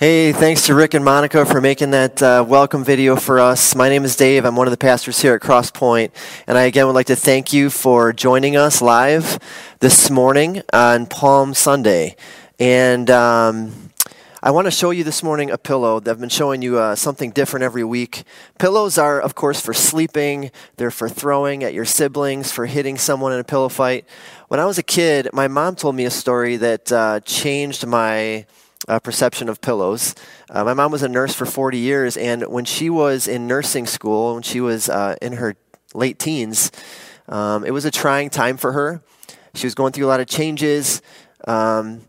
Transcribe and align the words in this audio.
Hey, 0.00 0.30
thanks 0.30 0.66
to 0.66 0.76
Rick 0.76 0.94
and 0.94 1.04
Monica 1.04 1.44
for 1.44 1.60
making 1.60 1.90
that 1.90 2.22
uh, 2.22 2.44
welcome 2.46 2.84
video 2.84 3.16
for 3.16 3.40
us. 3.40 3.74
My 3.74 3.88
name 3.88 4.04
is 4.04 4.14
Dave. 4.14 4.44
I'm 4.44 4.54
one 4.54 4.68
of 4.68 4.70
the 4.70 4.76
pastors 4.76 5.20
here 5.20 5.34
at 5.34 5.40
Cross 5.40 5.72
Point, 5.72 6.14
and 6.46 6.56
I 6.56 6.66
again 6.66 6.86
would 6.86 6.94
like 6.94 7.08
to 7.08 7.16
thank 7.16 7.52
you 7.52 7.68
for 7.68 8.12
joining 8.12 8.56
us 8.56 8.80
live 8.80 9.40
this 9.80 10.08
morning 10.08 10.62
on 10.72 11.06
Palm 11.06 11.52
Sunday. 11.52 12.14
And 12.60 13.10
um, 13.10 13.90
I 14.40 14.52
want 14.52 14.68
to 14.68 14.70
show 14.70 14.90
you 14.90 15.02
this 15.02 15.24
morning 15.24 15.50
a 15.50 15.58
pillow. 15.58 15.96
I've 15.96 16.20
been 16.20 16.28
showing 16.28 16.62
you 16.62 16.78
uh, 16.78 16.94
something 16.94 17.32
different 17.32 17.64
every 17.64 17.82
week. 17.82 18.22
Pillows 18.60 18.98
are, 18.98 19.20
of 19.20 19.34
course, 19.34 19.60
for 19.60 19.74
sleeping. 19.74 20.52
They're 20.76 20.92
for 20.92 21.08
throwing 21.08 21.64
at 21.64 21.74
your 21.74 21.84
siblings, 21.84 22.52
for 22.52 22.66
hitting 22.66 22.98
someone 22.98 23.32
in 23.32 23.40
a 23.40 23.44
pillow 23.44 23.68
fight. 23.68 24.04
When 24.46 24.60
I 24.60 24.64
was 24.64 24.78
a 24.78 24.84
kid, 24.84 25.28
my 25.32 25.48
mom 25.48 25.74
told 25.74 25.96
me 25.96 26.04
a 26.04 26.10
story 26.10 26.56
that 26.56 26.92
uh, 26.92 27.18
changed 27.24 27.84
my 27.84 28.46
uh, 28.88 28.98
perception 28.98 29.48
of 29.48 29.60
pillows. 29.60 30.14
Uh, 30.50 30.64
my 30.64 30.74
mom 30.74 30.90
was 30.90 31.02
a 31.02 31.08
nurse 31.08 31.34
for 31.34 31.46
40 31.46 31.78
years, 31.78 32.16
and 32.16 32.42
when 32.48 32.64
she 32.64 32.90
was 32.90 33.28
in 33.28 33.46
nursing 33.46 33.86
school, 33.86 34.34
when 34.34 34.42
she 34.42 34.60
was 34.60 34.88
uh, 34.88 35.16
in 35.22 35.34
her 35.34 35.54
late 35.94 36.18
teens, 36.18 36.72
um, 37.28 37.64
it 37.64 37.70
was 37.70 37.84
a 37.84 37.90
trying 37.90 38.30
time 38.30 38.56
for 38.56 38.72
her. 38.72 39.02
She 39.54 39.66
was 39.66 39.74
going 39.74 39.92
through 39.92 40.06
a 40.06 40.08
lot 40.08 40.20
of 40.20 40.26
changes. 40.26 41.02
Um, 41.46 42.02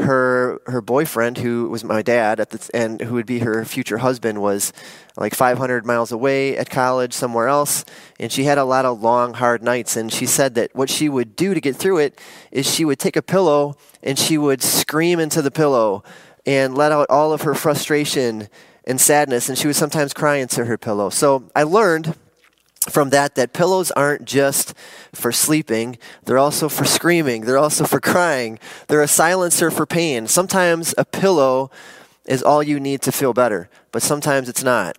her 0.00 0.60
her 0.66 0.80
boyfriend, 0.80 1.38
who 1.38 1.68
was 1.68 1.84
my 1.84 2.02
dad 2.02 2.40
at 2.40 2.50
the, 2.50 2.70
and 2.72 3.00
who 3.00 3.14
would 3.14 3.26
be 3.26 3.40
her 3.40 3.64
future 3.64 3.98
husband, 3.98 4.40
was 4.40 4.72
like 5.16 5.34
500 5.34 5.84
miles 5.84 6.12
away 6.12 6.56
at 6.56 6.70
college 6.70 7.12
somewhere 7.12 7.48
else, 7.48 7.84
and 8.20 8.30
she 8.30 8.44
had 8.44 8.58
a 8.58 8.64
lot 8.64 8.84
of 8.84 9.02
long, 9.02 9.34
hard 9.34 9.62
nights. 9.62 9.96
And 9.96 10.12
she 10.12 10.26
said 10.26 10.54
that 10.54 10.74
what 10.74 10.88
she 10.90 11.08
would 11.08 11.36
do 11.36 11.54
to 11.54 11.60
get 11.60 11.76
through 11.76 11.98
it 11.98 12.20
is 12.50 12.72
she 12.72 12.84
would 12.84 12.98
take 12.98 13.16
a 13.16 13.22
pillow 13.22 13.76
and 14.02 14.18
she 14.18 14.38
would 14.38 14.62
scream 14.62 15.18
into 15.18 15.42
the 15.42 15.50
pillow 15.50 16.04
and 16.48 16.74
let 16.74 16.92
out 16.92 17.10
all 17.10 17.34
of 17.34 17.42
her 17.42 17.54
frustration 17.54 18.48
and 18.86 18.98
sadness, 18.98 19.50
and 19.50 19.58
she 19.58 19.66
would 19.66 19.76
sometimes 19.76 20.14
cry 20.14 20.36
into 20.36 20.64
her 20.64 20.78
pillow. 20.78 21.10
So 21.10 21.50
I 21.54 21.64
learned 21.64 22.14
from 22.88 23.10
that 23.10 23.34
that 23.34 23.52
pillows 23.52 23.90
aren't 23.90 24.24
just 24.24 24.72
for 25.12 25.30
sleeping, 25.30 25.98
they're 26.24 26.38
also 26.38 26.70
for 26.70 26.86
screaming, 26.86 27.42
they're 27.42 27.58
also 27.58 27.84
for 27.84 28.00
crying, 28.00 28.58
they're 28.86 29.02
a 29.02 29.08
silencer 29.08 29.70
for 29.70 29.84
pain. 29.84 30.26
Sometimes 30.26 30.94
a 30.96 31.04
pillow 31.04 31.70
is 32.24 32.42
all 32.42 32.62
you 32.62 32.80
need 32.80 33.02
to 33.02 33.12
feel 33.12 33.34
better, 33.34 33.68
but 33.92 34.00
sometimes 34.00 34.48
it's 34.48 34.64
not. 34.64 34.96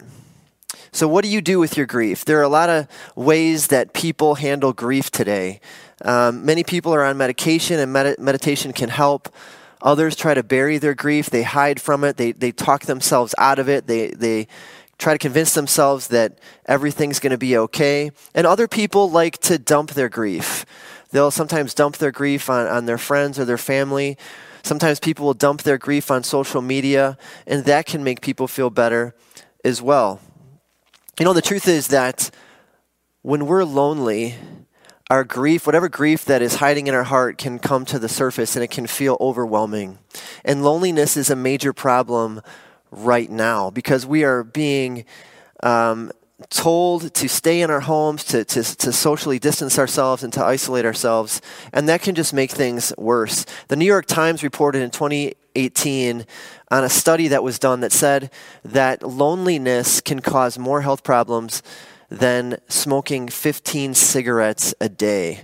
So, 0.92 1.08
what 1.08 1.24
do 1.24 1.32
you 1.32 1.42
do 1.42 1.58
with 1.58 1.76
your 1.76 1.88
grief? 1.88 2.26
There 2.26 2.38
are 2.38 2.44
a 2.44 2.50
lot 2.50 2.70
of 2.70 2.88
ways 3.16 3.68
that 3.68 3.94
people 3.94 4.36
handle 4.36 4.72
grief 4.72 5.10
today. 5.10 5.62
Um, 6.06 6.46
many 6.46 6.64
people 6.64 6.94
are 6.94 7.04
on 7.04 7.18
medication, 7.18 7.80
and 7.80 7.92
med- 7.92 8.20
meditation 8.20 8.72
can 8.72 8.90
help. 8.90 9.34
Others 9.82 10.16
try 10.16 10.34
to 10.34 10.44
bury 10.44 10.78
their 10.78 10.94
grief. 10.94 11.30
They 11.30 11.44
hide 11.44 11.82
from 11.82 12.04
it. 12.04 12.18
They, 12.18 12.32
they 12.34 12.52
talk 12.52 12.86
themselves 12.86 13.34
out 13.38 13.60
of 13.60 13.70
it. 13.70 13.88
They, 13.88 14.10
they 14.10 14.48
try 14.98 15.14
to 15.14 15.20
convince 15.20 15.54
themselves 15.54 16.10
that 16.10 16.38
everything's 16.66 17.20
going 17.20 17.32
to 17.32 17.38
be 17.38 17.58
okay. 17.58 18.12
And 18.36 18.46
other 18.46 18.68
people 18.68 19.10
like 19.10 19.38
to 19.40 19.58
dump 19.58 19.92
their 19.92 20.10
grief. 20.10 20.66
They'll 21.12 21.32
sometimes 21.32 21.74
dump 21.74 21.98
their 21.98 22.12
grief 22.12 22.50
on, 22.50 22.68
on 22.68 22.86
their 22.86 22.98
friends 22.98 23.40
or 23.40 23.46
their 23.46 23.58
family. 23.58 24.18
Sometimes 24.62 25.00
people 25.00 25.26
will 25.26 25.34
dump 25.34 25.64
their 25.64 25.78
grief 25.78 26.12
on 26.12 26.24
social 26.24 26.62
media, 26.62 27.18
and 27.48 27.64
that 27.66 27.86
can 27.86 28.04
make 28.04 28.22
people 28.22 28.48
feel 28.48 28.70
better 28.70 29.16
as 29.64 29.82
well. 29.82 30.20
You 31.18 31.26
know, 31.26 31.34
the 31.34 31.42
truth 31.42 31.68
is 31.68 31.88
that 31.88 32.30
when 33.22 33.46
we're 33.46 33.64
lonely, 33.64 34.36
our 35.10 35.24
grief, 35.24 35.66
whatever 35.66 35.90
grief 35.90 36.24
that 36.26 36.42
is 36.42 36.56
hiding 36.56 36.88
in 36.88 36.94
our 36.94 37.04
heart, 37.04 37.38
can 37.38 37.58
come 37.58 37.84
to 37.86 37.98
the 37.98 38.10
surface 38.10 38.56
and 38.56 38.64
it 38.64 38.70
can 38.70 38.86
feel 38.86 39.18
overwhelming. 39.20 39.98
And 40.46 40.64
loneliness 40.64 41.18
is 41.18 41.30
a 41.30 41.36
major 41.36 41.74
problem 41.74 42.42
right 42.92 43.30
now 43.30 43.72
because 43.72 44.06
we 44.06 44.24
are 44.24 44.44
being 44.44 45.06
um, 45.64 46.12
told 46.50 47.14
to 47.16 47.28
stay 47.28 47.62
in 47.62 47.72
our 47.72 47.82
homes, 47.82 48.24
to, 48.26 48.46
to, 48.46 48.64
to 48.64 48.92
socially 48.92 49.40
distance 49.40 49.80
ourselves, 49.80 50.24
and 50.24 50.32
to 50.34 50.44
isolate 50.44 50.86
ourselves. 50.86 51.42
And 51.74 51.90
that 51.90 52.02
can 52.02 52.14
just 52.14 52.34
make 52.34 52.52
things 52.52 52.94
worse. 52.98 53.46
The 53.68 53.76
New 53.76 53.86
York 53.86 54.06
Times 54.06 54.44
reported 54.44 54.84
in 54.84 54.92
2018 54.92 56.26
on 56.72 56.84
a 56.84 56.90
study 56.90 57.28
that 57.30 57.44
was 57.44 57.58
done 57.58 57.80
that 57.80 57.92
said 57.92 58.32
that 58.64 59.02
loneliness 59.02 60.02
can 60.02 60.20
cause 60.20 60.60
more 60.60 60.82
health 60.82 61.04
problems 61.04 61.64
than 62.10 62.60
smoking 62.68 63.28
15 63.28 63.94
cigarettes 63.94 64.74
a 64.82 64.90
day. 64.90 65.44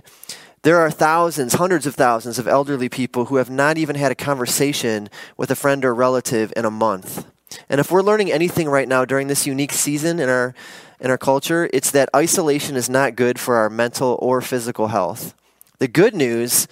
There 0.62 0.78
are 0.78 0.90
thousands, 0.90 1.54
hundreds 1.54 1.86
of 1.86 1.94
thousands 1.94 2.38
of 2.38 2.48
elderly 2.48 2.88
people 2.88 3.26
who 3.26 3.36
have 3.36 3.50
not 3.50 3.78
even 3.78 3.94
had 3.94 4.10
a 4.10 4.16
conversation 4.16 5.08
with 5.36 5.50
a 5.50 5.56
friend 5.56 5.84
or 5.84 5.94
relative 5.94 6.52
in 6.56 6.64
a 6.64 6.70
month. 6.70 7.24
And 7.68 7.80
if 7.80 7.90
we're 7.90 8.02
learning 8.02 8.32
anything 8.32 8.68
right 8.68 8.88
now 8.88 9.04
during 9.04 9.28
this 9.28 9.46
unique 9.46 9.72
season 9.72 10.18
in 10.18 10.28
our 10.28 10.54
in 10.98 11.10
our 11.10 11.18
culture, 11.18 11.68
it's 11.72 11.90
that 11.90 12.08
isolation 12.16 12.74
is 12.74 12.88
not 12.88 13.16
good 13.16 13.38
for 13.38 13.56
our 13.56 13.68
mental 13.68 14.18
or 14.20 14.40
physical 14.40 14.88
health. 14.88 15.34
The 15.78 15.88
good 15.88 16.14
news 16.14 16.66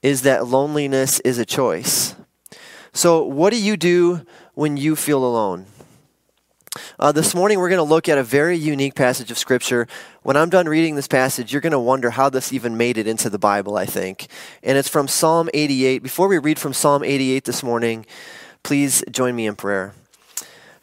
is 0.00 0.22
that 0.22 0.46
loneliness 0.46 1.18
is 1.20 1.38
a 1.38 1.44
choice. 1.44 2.14
So, 2.92 3.24
what 3.24 3.52
do 3.52 3.60
you 3.60 3.76
do 3.76 4.24
when 4.54 4.76
you 4.76 4.94
feel 4.94 5.24
alone? 5.24 5.66
Uh, 6.96 7.10
this 7.10 7.34
morning, 7.34 7.58
we're 7.58 7.68
going 7.68 7.78
to 7.78 7.82
look 7.82 8.08
at 8.08 8.18
a 8.18 8.22
very 8.22 8.56
unique 8.56 8.94
passage 8.94 9.32
of 9.32 9.36
Scripture. 9.36 9.88
When 10.22 10.36
I'm 10.36 10.48
done 10.48 10.68
reading 10.68 10.94
this 10.94 11.08
passage, 11.08 11.52
you're 11.52 11.60
going 11.60 11.72
to 11.72 11.78
wonder 11.78 12.10
how 12.10 12.30
this 12.30 12.52
even 12.52 12.76
made 12.76 12.98
it 12.98 13.08
into 13.08 13.28
the 13.28 13.38
Bible, 13.38 13.76
I 13.76 13.84
think. 13.84 14.28
And 14.62 14.78
it's 14.78 14.88
from 14.88 15.08
Psalm 15.08 15.50
88. 15.52 16.04
Before 16.04 16.28
we 16.28 16.38
read 16.38 16.56
from 16.56 16.72
Psalm 16.72 17.02
88 17.02 17.44
this 17.44 17.64
morning, 17.64 18.06
please 18.62 19.02
join 19.10 19.34
me 19.34 19.46
in 19.48 19.56
prayer. 19.56 19.92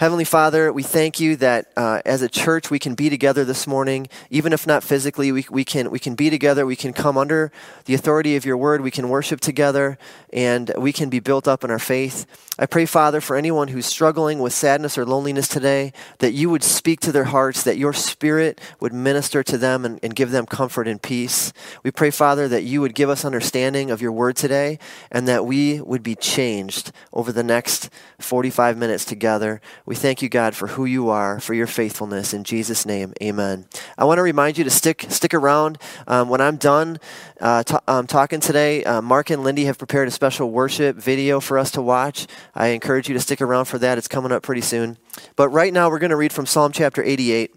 Heavenly 0.02 0.24
Father, 0.24 0.74
we 0.74 0.82
thank 0.82 1.20
you 1.20 1.36
that 1.36 1.72
uh, 1.78 2.02
as 2.08 2.24
a 2.24 2.28
church 2.28 2.72
we 2.72 2.80
can 2.80 2.96
be 2.96 3.08
together 3.08 3.46
this 3.46 3.68
morning, 3.68 4.08
even 4.32 4.52
if 4.52 4.66
not 4.66 4.84
physically, 4.84 5.32
we, 5.32 5.46
we, 5.52 5.64
can, 5.64 5.92
we 5.92 6.00
can 6.00 6.16
be 6.16 6.32
together, 6.32 6.66
we 6.66 6.76
can 6.76 6.92
come 6.92 7.20
under 7.20 7.52
the 7.86 7.94
authority 7.94 8.36
of 8.36 8.44
your 8.44 8.58
word, 8.58 8.82
we 8.82 8.90
can 8.90 9.10
worship 9.10 9.42
together, 9.42 10.00
and 10.34 10.72
we 10.76 10.92
can 10.92 11.12
be 11.12 11.20
built 11.20 11.48
up 11.48 11.64
in 11.64 11.70
our 11.70 11.78
faith. 11.78 12.26
I 12.58 12.66
pray, 12.66 12.88
Father, 12.88 13.22
for 13.22 13.36
anyone 13.36 13.68
who's 13.68 13.86
struggling 13.86 14.40
with 14.40 14.54
sadness 14.54 14.98
or 14.98 15.06
loneliness 15.06 15.48
today, 15.48 15.94
that 16.18 16.34
you 16.34 16.50
would 16.50 16.64
speak 16.64 17.00
to 17.02 17.12
their 17.12 17.26
hearts, 17.26 17.62
that 17.62 17.78
your 17.78 17.94
spirit 17.94 18.60
would 18.80 18.94
minister 18.94 19.44
to 19.44 19.58
them 19.58 19.86
and, 19.86 20.00
and 20.02 20.16
give 20.16 20.32
them 20.32 20.48
comfort 20.48 20.88
and 20.88 21.00
peace. 21.00 21.54
We 21.84 21.92
pray, 21.92 22.10
Father, 22.10 22.48
that 22.48 22.64
you 22.64 22.82
would 22.82 22.96
give 22.96 23.10
us 23.10 23.24
understanding 23.24 23.92
of 23.92 24.02
your 24.02 24.12
word 24.12 24.36
today, 24.36 24.80
and 25.12 25.28
that 25.28 25.46
we 25.46 25.80
would 25.80 26.02
be 26.02 26.16
changed 26.16 26.92
over 27.14 27.32
the 27.32 27.44
next 27.44 27.92
45 28.18 28.78
minutes 28.78 29.06
together. 29.06 29.62
Thank 29.96 30.22
you, 30.22 30.30
God, 30.30 30.56
for 30.56 30.68
who 30.68 30.86
you 30.86 31.10
are, 31.10 31.40
for 31.40 31.54
your 31.54 31.68
faithfulness. 31.68 32.34
In 32.34 32.44
Jesus' 32.44 32.86
name, 32.86 33.14
amen. 33.22 33.66
I 33.98 34.06
want 34.06 34.18
to 34.18 34.22
remind 34.22 34.58
you 34.58 34.64
to 34.64 34.70
stick, 34.70 35.06
stick 35.10 35.34
around. 35.34 35.78
Um, 36.08 36.30
when 36.30 36.42
I'm 36.42 36.58
done 36.58 37.00
uh, 37.40 37.64
t- 37.64 37.76
um, 37.88 38.08
talking 38.08 38.40
today, 38.40 38.84
uh, 38.84 39.02
Mark 39.02 39.30
and 39.30 39.44
Lindy 39.44 39.66
have 39.66 39.78
prepared 39.78 40.08
a 40.08 40.12
special 40.12 40.52
worship 40.52 40.98
video 40.98 41.40
for 41.40 41.58
us 41.58 41.72
to 41.72 41.82
watch. 41.82 42.28
I 42.54 42.68
encourage 42.68 43.08
you 43.08 43.14
to 43.14 43.20
stick 43.20 43.42
around 43.42 43.66
for 43.66 43.78
that. 43.80 43.98
It's 43.98 44.08
coming 44.08 44.32
up 44.32 44.44
pretty 44.44 44.62
soon. 44.62 44.98
But 45.36 45.50
right 45.50 45.74
now, 45.74 45.90
we're 45.90 46.00
going 46.00 46.12
to 46.12 46.16
read 46.16 46.34
from 46.34 46.46
Psalm 46.46 46.72
chapter 46.72 47.04
88. 47.04 47.56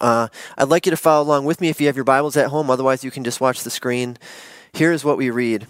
Uh, 0.00 0.28
I'd 0.56 0.68
like 0.68 0.86
you 0.86 0.90
to 0.90 0.96
follow 0.96 1.24
along 1.24 1.44
with 1.44 1.60
me 1.60 1.68
if 1.68 1.80
you 1.80 1.86
have 1.88 1.96
your 1.96 2.04
Bibles 2.04 2.36
at 2.36 2.48
home. 2.48 2.70
Otherwise, 2.70 3.04
you 3.04 3.10
can 3.10 3.24
just 3.24 3.40
watch 3.40 3.62
the 3.64 3.70
screen. 3.70 4.16
Here 4.72 4.92
is 4.92 5.04
what 5.04 5.16
we 5.16 5.30
read 5.30 5.66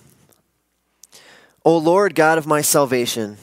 O 1.65 1.77
Lord 1.77 2.15
God 2.15 2.39
of 2.39 2.47
my 2.47 2.63
salvation, 2.63 3.37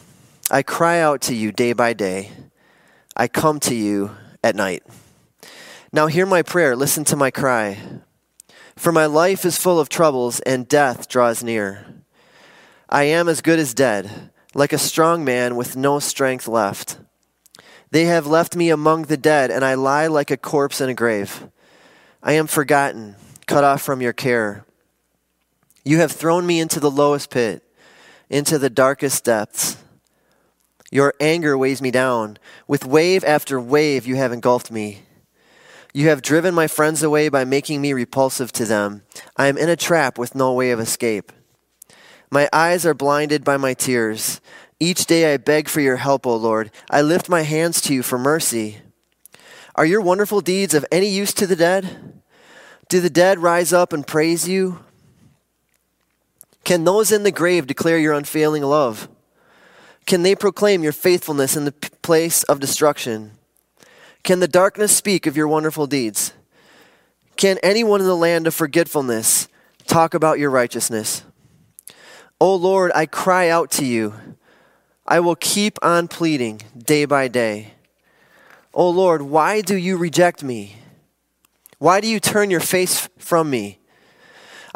I 0.50 0.64
cry 0.64 1.02
out 1.02 1.20
to 1.24 1.36
you 1.36 1.52
day 1.52 1.74
by 1.74 1.92
day. 1.92 2.32
I 3.18 3.28
come 3.28 3.60
to 3.62 3.76
you 3.76 4.12
at 4.42 4.56
night. 4.56 4.82
Now 5.92 6.08
hear 6.08 6.26
my 6.26 6.42
prayer, 6.42 6.74
listen 6.74 7.04
to 7.06 7.18
my 7.18 7.32
cry. 7.32 7.78
For 8.78 8.94
my 8.94 9.08
life 9.08 9.44
is 9.44 9.58
full 9.58 9.78
of 9.78 9.90
troubles, 9.90 10.40
and 10.42 10.66
death 10.66 11.10
draws 11.10 11.44
near. 11.44 11.86
I 12.88 13.04
am 13.04 13.28
as 13.28 13.42
good 13.42 13.60
as 13.60 13.74
dead, 13.74 14.30
like 14.54 14.72
a 14.72 14.78
strong 14.78 15.26
man 15.26 15.58
with 15.58 15.76
no 15.76 16.00
strength 16.00 16.48
left. 16.48 16.98
They 17.92 18.06
have 18.06 18.26
left 18.26 18.56
me 18.56 18.70
among 18.70 19.04
the 19.04 19.18
dead, 19.18 19.52
and 19.52 19.66
I 19.66 19.74
lie 19.74 20.08
like 20.08 20.32
a 20.32 20.38
corpse 20.38 20.80
in 20.80 20.88
a 20.88 20.94
grave. 20.94 21.50
I 22.24 22.34
am 22.34 22.48
forgotten, 22.48 23.16
cut 23.48 23.66
off 23.66 23.82
from 23.82 24.02
your 24.02 24.14
care. 24.14 24.64
You 25.84 25.98
have 26.00 26.14
thrown 26.14 26.46
me 26.48 26.62
into 26.62 26.80
the 26.80 26.92
lowest 26.92 27.32
pit, 27.32 27.64
into 28.30 28.58
the 28.58 28.70
darkest 28.70 29.26
depths. 29.26 29.76
Your 30.92 31.14
anger 31.20 31.58
weighs 31.58 31.82
me 31.82 31.92
down. 31.92 32.38
With 32.68 32.86
wave 32.86 33.24
after 33.24 33.60
wave, 33.60 34.08
you 34.08 34.16
have 34.16 34.32
engulfed 34.32 34.72
me. 34.72 35.04
You 35.94 36.10
have 36.10 36.22
driven 36.22 36.54
my 36.54 36.68
friends 36.68 37.04
away 37.04 37.30
by 37.30 37.44
making 37.44 37.82
me 37.82 37.94
repulsive 37.94 38.52
to 38.54 38.66
them. 38.66 39.04
I 39.36 39.48
am 39.48 39.58
in 39.58 39.70
a 39.70 39.76
trap 39.76 40.18
with 40.18 40.36
no 40.36 40.54
way 40.54 40.72
of 40.72 40.80
escape. 40.80 41.32
My 42.30 42.50
eyes 42.54 42.86
are 42.86 42.94
blinded 42.94 43.44
by 43.44 43.58
my 43.58 43.74
tears. 43.74 44.42
Each 44.80 45.06
day 45.06 45.34
I 45.34 45.38
beg 45.38 45.70
for 45.70 45.82
your 45.82 45.96
help, 45.96 46.28
O 46.28 46.36
Lord. 46.36 46.72
I 46.90 47.02
lift 47.02 47.30
my 47.30 47.42
hands 47.42 47.82
to 47.82 47.94
you 47.94 48.04
for 48.04 48.20
mercy. 48.20 48.78
Are 49.76 49.86
your 49.86 50.02
wonderful 50.02 50.42
deeds 50.42 50.74
of 50.74 50.86
any 50.92 51.08
use 51.08 51.34
to 51.34 51.48
the 51.48 51.56
dead? 51.56 52.22
Do 52.90 53.00
the 53.00 53.10
dead 53.10 53.40
rise 53.40 53.74
up 53.74 53.92
and 53.92 54.06
praise 54.06 54.48
you? 54.48 54.80
Can 56.64 56.84
those 56.84 57.12
in 57.12 57.24
the 57.24 57.32
grave 57.32 57.66
declare 57.66 57.98
your 57.98 58.14
unfailing 58.14 58.64
love? 58.64 59.08
Can 60.08 60.24
they 60.24 60.36
proclaim 60.36 60.84
your 60.84 60.94
faithfulness 60.94 61.58
in 61.58 61.66
the 61.66 61.74
p- 61.74 61.90
place 62.02 62.42
of 62.44 62.62
destruction? 62.62 63.34
Can 64.24 64.40
the 64.40 64.48
darkness 64.48 64.96
speak 64.96 65.28
of 65.28 65.36
your 65.36 65.50
wonderful 65.50 65.86
deeds? 65.86 66.34
Can 67.36 67.60
anyone 67.62 68.00
in 68.00 68.08
the 68.08 68.16
land 68.16 68.48
of 68.48 68.56
forgetfulness 68.56 69.50
talk 69.86 70.14
about 70.14 70.40
your 70.40 70.50
righteousness? 70.50 71.24
O 72.40 72.56
Lord, 72.56 72.92
I 72.96 73.06
cry 73.06 73.50
out 73.50 73.70
to 73.72 73.86
you. 73.86 74.14
I 75.06 75.20
will 75.20 75.36
keep 75.36 75.78
on 75.82 76.08
pleading 76.08 76.62
day 76.78 77.04
by 77.04 77.28
day. 77.28 77.74
O 78.74 78.90
Lord, 78.90 79.22
why 79.24 79.60
do 79.60 79.76
you 79.76 79.98
reject 79.98 80.42
me? 80.42 80.78
Why 81.80 82.00
do 82.00 82.08
you 82.08 82.22
turn 82.22 82.50
your 82.50 82.62
face 82.62 83.10
from 83.18 83.50
me? 83.50 83.80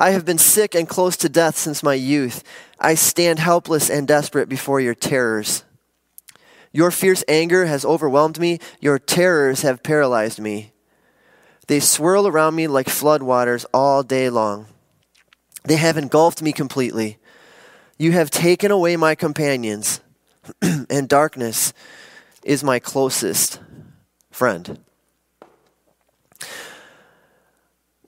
I 0.01 0.09
have 0.13 0.25
been 0.25 0.39
sick 0.39 0.73
and 0.73 0.89
close 0.89 1.15
to 1.17 1.29
death 1.29 1.55
since 1.55 1.83
my 1.83 1.93
youth. 1.93 2.43
I 2.79 2.95
stand 2.95 3.37
helpless 3.37 3.87
and 3.87 4.07
desperate 4.07 4.49
before 4.49 4.81
your 4.81 4.95
terrors. 4.95 5.63
Your 6.71 6.89
fierce 6.89 7.23
anger 7.27 7.67
has 7.67 7.85
overwhelmed 7.85 8.39
me. 8.39 8.57
Your 8.79 8.97
terrors 8.97 9.61
have 9.61 9.83
paralyzed 9.83 10.39
me. 10.39 10.71
They 11.67 11.79
swirl 11.79 12.27
around 12.27 12.55
me 12.55 12.65
like 12.65 12.87
floodwaters 12.87 13.63
all 13.75 14.01
day 14.01 14.31
long. 14.31 14.65
They 15.65 15.75
have 15.75 15.97
engulfed 15.97 16.41
me 16.41 16.51
completely. 16.51 17.19
You 17.99 18.13
have 18.13 18.31
taken 18.31 18.71
away 18.71 18.97
my 18.97 19.13
companions, 19.13 20.01
and 20.63 21.07
darkness 21.07 21.73
is 22.43 22.63
my 22.63 22.79
closest 22.79 23.59
friend. 24.31 24.79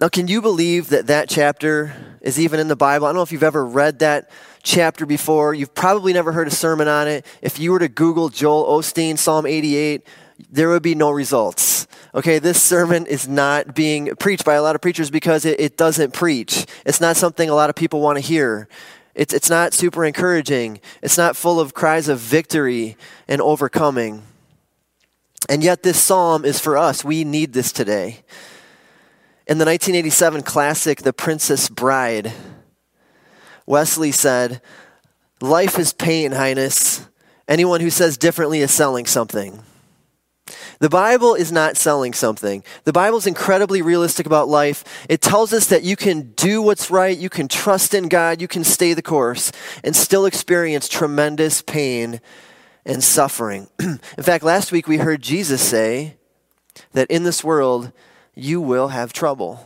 Now, 0.04 0.10
can 0.10 0.28
you 0.28 0.42
believe 0.42 0.90
that 0.90 1.08
that 1.08 1.30
chapter 1.30 1.94
is 2.20 2.38
even 2.38 2.60
in 2.60 2.68
the 2.68 2.76
Bible? 2.76 3.08
I 3.08 3.12
don't 3.12 3.16
know 3.16 3.22
if 3.22 3.32
you've 3.32 3.42
ever 3.42 3.66
read 3.66 4.00
that 4.00 4.30
chapter 4.62 5.06
before. 5.06 5.54
You've 5.54 5.74
probably 5.74 6.12
never 6.12 6.34
heard 6.34 6.46
a 6.46 6.52
sermon 6.52 6.90
on 6.90 7.08
it. 7.08 7.26
If 7.42 7.58
you 7.58 7.72
were 7.72 7.80
to 7.80 7.88
Google 7.88 8.28
Joel 8.28 8.66
Osteen, 8.66 9.18
Psalm 9.18 9.46
88, 9.46 10.06
there 10.52 10.68
would 10.68 10.84
be 10.84 10.94
no 10.94 11.10
results. 11.10 11.88
Okay, 12.14 12.38
this 12.38 12.62
sermon 12.62 13.06
is 13.06 13.30
not 13.30 13.76
being 13.76 14.14
preached 14.18 14.44
by 14.44 14.56
a 14.56 14.62
lot 14.62 14.76
of 14.76 14.82
preachers 14.82 15.10
because 15.10 15.46
it, 15.46 15.58
it 15.58 15.78
doesn't 15.78 16.14
preach. 16.14 16.66
It's 16.86 17.00
not 17.00 17.16
something 17.16 17.50
a 17.50 17.56
lot 17.56 17.70
of 17.70 17.78
people 17.78 18.02
want 18.02 18.18
to 18.18 18.22
hear. 18.22 18.68
It's, 19.16 19.34
it's 19.34 19.50
not 19.50 19.74
super 19.74 20.04
encouraging. 20.04 20.82
It's 21.02 21.18
not 21.18 21.38
full 21.38 21.62
of 21.62 21.74
cries 21.74 22.10
of 22.10 22.20
victory 22.20 22.98
and 23.30 23.42
overcoming. 23.42 24.24
And 25.48 25.64
yet, 25.64 25.82
this 25.82 25.98
psalm 25.98 26.44
is 26.44 26.60
for 26.60 26.78
us. 26.78 27.06
We 27.06 27.24
need 27.24 27.54
this 27.54 27.72
today. 27.72 28.24
In 29.46 29.58
the 29.58 29.66
1987 29.66 30.44
classic, 30.44 31.02
The 31.02 31.12
Princess 31.12 31.68
Bride, 31.68 32.32
Westley 33.66 34.12
said, 34.12 34.62
Life 35.42 35.78
is 35.78 35.92
pain, 35.92 36.32
Highness. 36.32 37.08
Anyone 37.46 37.82
who 37.82 37.90
says 37.90 38.18
differently 38.18 38.62
is 38.62 38.72
selling 38.72 39.06
something. 39.06 39.62
The 40.80 40.90
Bible 40.90 41.36
is 41.36 41.52
not 41.52 41.76
selling 41.76 42.14
something. 42.14 42.64
The 42.86 42.94
Bible 42.94 43.18
is 43.18 43.28
incredibly 43.28 43.82
realistic 43.82 44.26
about 44.26 44.48
life. 44.48 45.06
It 45.10 45.22
tells 45.22 45.52
us 45.52 45.68
that 45.68 45.84
you 45.84 45.98
can 45.98 46.32
do 46.34 46.62
what's 46.62 46.90
right, 46.90 47.18
you 47.18 47.30
can 47.30 47.50
trust 47.50 47.94
in 47.94 48.08
God, 48.08 48.42
you 48.42 48.48
can 48.48 48.64
stay 48.64 48.94
the 48.94 49.02
course, 49.02 49.52
and 49.84 49.94
still 49.94 50.26
experience 50.26 50.88
tremendous 50.88 51.62
pain 51.62 52.22
and 52.86 53.04
suffering. 53.04 53.68
in 53.80 54.00
fact, 54.22 54.46
last 54.46 54.72
week 54.72 54.88
we 54.88 54.98
heard 54.98 55.22
Jesus 55.22 55.62
say 55.62 56.16
that 56.94 57.12
in 57.12 57.24
this 57.24 57.44
world, 57.44 57.92
you 58.36 58.62
will 58.62 58.90
have 58.90 59.14
trouble. 59.14 59.66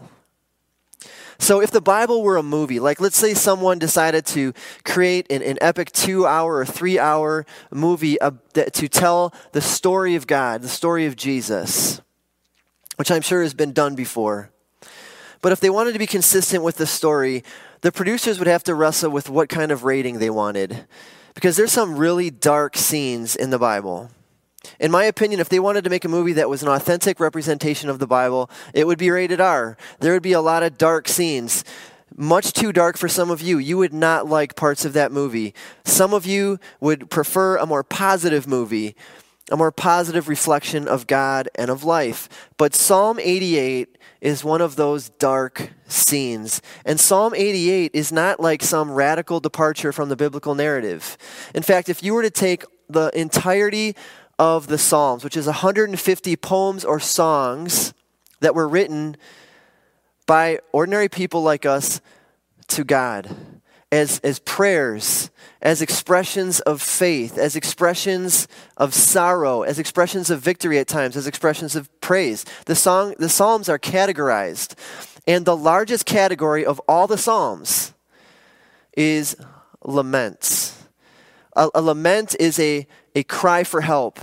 So, 1.39 1.61
if 1.61 1.69
the 1.69 1.81
Bible 1.81 2.23
were 2.23 2.37
a 2.37 2.43
movie, 2.43 2.79
like 2.79 2.99
let's 2.99 3.17
say 3.17 3.33
someone 3.33 3.77
decided 3.77 4.25
to 4.27 4.53
create 4.83 5.31
an, 5.31 5.43
an 5.43 5.57
epic 5.61 5.91
two 5.91 6.25
hour 6.25 6.57
or 6.57 6.65
three 6.65 6.97
hour 6.97 7.45
movie 7.71 8.19
uh, 8.19 8.31
to 8.53 8.87
tell 8.87 9.33
the 9.51 9.61
story 9.61 10.15
of 10.15 10.25
God, 10.25 10.61
the 10.63 10.67
story 10.67 11.05
of 11.05 11.15
Jesus, 11.15 12.01
which 12.95 13.11
I'm 13.11 13.21
sure 13.21 13.43
has 13.43 13.53
been 13.53 13.71
done 13.71 13.93
before. 13.93 14.49
But 15.41 15.51
if 15.51 15.59
they 15.59 15.69
wanted 15.69 15.93
to 15.93 15.99
be 15.99 16.07
consistent 16.07 16.63
with 16.63 16.77
the 16.77 16.87
story, 16.87 17.43
the 17.81 17.91
producers 17.91 18.39
would 18.39 18.47
have 18.47 18.63
to 18.63 18.73
wrestle 18.73 19.11
with 19.11 19.29
what 19.29 19.49
kind 19.49 19.71
of 19.71 19.83
rating 19.83 20.17
they 20.17 20.31
wanted. 20.31 20.85
Because 21.35 21.55
there's 21.55 21.71
some 21.71 21.97
really 21.97 22.31
dark 22.31 22.75
scenes 22.75 23.35
in 23.35 23.51
the 23.51 23.59
Bible. 23.59 24.09
In 24.79 24.91
my 24.91 25.05
opinion, 25.05 25.39
if 25.39 25.49
they 25.49 25.59
wanted 25.59 25.83
to 25.83 25.89
make 25.89 26.05
a 26.05 26.09
movie 26.09 26.33
that 26.33 26.49
was 26.49 26.63
an 26.63 26.69
authentic 26.69 27.19
representation 27.19 27.89
of 27.89 27.99
the 27.99 28.07
Bible, 28.07 28.49
it 28.73 28.87
would 28.87 28.97
be 28.97 29.11
rated 29.11 29.41
R. 29.41 29.77
There 29.99 30.13
would 30.13 30.23
be 30.23 30.33
a 30.33 30.41
lot 30.41 30.63
of 30.63 30.77
dark 30.77 31.07
scenes. 31.07 31.63
Much 32.15 32.53
too 32.53 32.71
dark 32.71 32.97
for 32.97 33.07
some 33.07 33.29
of 33.29 33.41
you. 33.41 33.57
You 33.57 33.77
would 33.77 33.93
not 33.93 34.27
like 34.27 34.55
parts 34.55 34.85
of 34.85 34.93
that 34.93 35.11
movie. 35.11 35.53
Some 35.83 36.13
of 36.13 36.25
you 36.25 36.59
would 36.79 37.09
prefer 37.09 37.57
a 37.57 37.65
more 37.65 37.83
positive 37.83 38.47
movie, 38.47 38.95
a 39.51 39.57
more 39.57 39.71
positive 39.71 40.27
reflection 40.27 40.87
of 40.87 41.07
God 41.07 41.49
and 41.55 41.69
of 41.69 41.83
life. 41.83 42.49
But 42.57 42.73
Psalm 42.73 43.19
88 43.19 43.97
is 44.21 44.43
one 44.43 44.61
of 44.61 44.75
those 44.75 45.09
dark 45.09 45.71
scenes. 45.87 46.61
And 46.85 46.99
Psalm 46.99 47.33
88 47.35 47.91
is 47.93 48.11
not 48.11 48.39
like 48.39 48.63
some 48.63 48.91
radical 48.91 49.39
departure 49.39 49.91
from 49.91 50.09
the 50.09 50.15
biblical 50.15 50.55
narrative. 50.55 51.17
In 51.53 51.63
fact, 51.63 51.89
if 51.89 52.01
you 52.01 52.13
were 52.13 52.23
to 52.23 52.31
take 52.31 52.63
the 52.89 53.11
entirety 53.19 53.95
of 54.39 54.67
the 54.67 54.77
Psalms, 54.77 55.23
which 55.23 55.37
is 55.37 55.45
150 55.45 56.35
poems 56.37 56.85
or 56.85 56.99
songs 56.99 57.93
that 58.39 58.55
were 58.55 58.67
written 58.67 59.17
by 60.25 60.59
ordinary 60.71 61.09
people 61.09 61.41
like 61.41 61.65
us 61.65 62.01
to 62.67 62.83
God 62.83 63.35
as, 63.91 64.19
as 64.19 64.39
prayers, 64.39 65.31
as 65.61 65.81
expressions 65.81 66.59
of 66.61 66.81
faith, 66.81 67.37
as 67.37 67.55
expressions 67.55 68.47
of 68.75 68.93
sorrow, 68.93 69.63
as 69.63 69.79
expressions 69.79 70.29
of 70.29 70.41
victory 70.41 70.77
at 70.77 70.87
times, 70.87 71.15
as 71.15 71.25
expressions 71.25 71.75
of 71.75 71.89
praise. 72.01 72.45
The, 72.65 72.75
song, 72.75 73.15
the 73.17 73.29
Psalms 73.29 73.69
are 73.69 73.79
categorized. 73.79 74.75
And 75.25 75.45
the 75.45 75.57
largest 75.57 76.05
category 76.05 76.65
of 76.65 76.79
all 76.87 77.07
the 77.07 77.17
Psalms 77.17 77.93
is 78.95 79.35
laments. 79.83 80.85
A, 81.55 81.69
a 81.73 81.81
lament 81.81 82.35
is 82.39 82.59
a, 82.59 82.87
a 83.17 83.23
cry 83.23 83.63
for 83.63 83.81
help. 83.81 84.19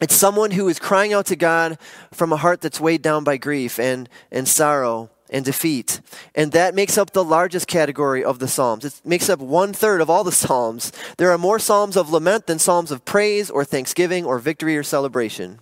It's 0.00 0.14
someone 0.14 0.52
who 0.52 0.68
is 0.68 0.78
crying 0.78 1.12
out 1.12 1.26
to 1.26 1.34
God 1.34 1.78
from 2.12 2.32
a 2.32 2.36
heart 2.36 2.60
that's 2.60 2.78
weighed 2.78 3.02
down 3.02 3.24
by 3.24 3.38
grief 3.38 3.80
and, 3.80 4.08
and 4.30 4.46
sorrow 4.46 5.10
and 5.30 5.44
defeat. 5.44 6.00
And 6.32 6.52
that 6.52 6.76
makes 6.76 6.96
up 6.96 7.10
the 7.10 7.24
largest 7.24 7.66
category 7.66 8.22
of 8.22 8.38
the 8.38 8.46
Psalms. 8.46 8.84
It 8.84 9.00
makes 9.04 9.28
up 9.28 9.40
one 9.40 9.72
third 9.72 10.00
of 10.00 10.08
all 10.08 10.22
the 10.22 10.30
Psalms. 10.30 10.92
There 11.16 11.32
are 11.32 11.38
more 11.38 11.58
Psalms 11.58 11.96
of 11.96 12.12
lament 12.12 12.46
than 12.46 12.60
Psalms 12.60 12.92
of 12.92 13.04
praise 13.04 13.50
or 13.50 13.64
thanksgiving 13.64 14.24
or 14.24 14.38
victory 14.38 14.76
or 14.76 14.84
celebration. 14.84 15.58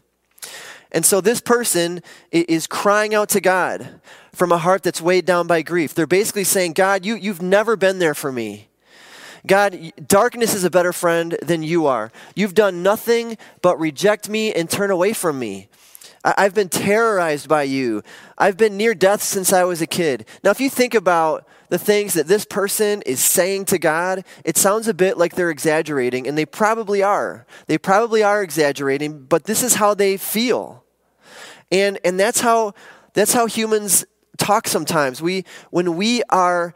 And 0.92 1.06
so 1.06 1.22
this 1.22 1.40
person 1.40 2.02
is 2.30 2.66
crying 2.66 3.14
out 3.14 3.30
to 3.30 3.40
God 3.40 3.98
from 4.34 4.52
a 4.52 4.58
heart 4.58 4.82
that's 4.82 5.00
weighed 5.00 5.24
down 5.24 5.46
by 5.46 5.62
grief. 5.62 5.94
They're 5.94 6.06
basically 6.06 6.44
saying, 6.44 6.74
God, 6.74 7.06
you, 7.06 7.14
you've 7.14 7.40
never 7.40 7.76
been 7.76 7.98
there 7.98 8.14
for 8.14 8.30
me. 8.30 8.65
God, 9.46 9.92
darkness 10.06 10.54
is 10.54 10.64
a 10.64 10.70
better 10.70 10.92
friend 10.92 11.38
than 11.42 11.62
you 11.62 11.86
are. 11.86 12.10
You've 12.34 12.54
done 12.54 12.82
nothing 12.82 13.38
but 13.62 13.78
reject 13.78 14.28
me 14.28 14.52
and 14.52 14.68
turn 14.68 14.90
away 14.90 15.12
from 15.12 15.38
me. 15.38 15.68
I've 16.24 16.54
been 16.54 16.68
terrorized 16.68 17.48
by 17.48 17.62
you. 17.62 18.02
I've 18.36 18.56
been 18.56 18.76
near 18.76 18.94
death 18.94 19.22
since 19.22 19.52
I 19.52 19.62
was 19.62 19.80
a 19.80 19.86
kid. 19.86 20.26
Now, 20.42 20.50
if 20.50 20.58
you 20.58 20.68
think 20.68 20.94
about 20.94 21.46
the 21.68 21.78
things 21.78 22.14
that 22.14 22.26
this 22.26 22.44
person 22.44 23.02
is 23.02 23.20
saying 23.20 23.66
to 23.66 23.78
God, 23.78 24.24
it 24.44 24.56
sounds 24.56 24.88
a 24.88 24.94
bit 24.94 25.18
like 25.18 25.36
they're 25.36 25.50
exaggerating, 25.50 26.26
and 26.26 26.36
they 26.36 26.46
probably 26.46 27.02
are. 27.02 27.46
They 27.66 27.78
probably 27.78 28.24
are 28.24 28.42
exaggerating, 28.42 29.24
but 29.24 29.44
this 29.44 29.62
is 29.62 29.74
how 29.74 29.94
they 29.94 30.16
feel. 30.16 30.84
And, 31.70 31.98
and 32.04 32.18
that's, 32.18 32.40
how, 32.40 32.74
that's 33.12 33.32
how 33.32 33.46
humans 33.46 34.04
talk 34.36 34.66
sometimes. 34.66 35.22
We, 35.22 35.44
when 35.70 35.96
we 35.96 36.22
are 36.24 36.74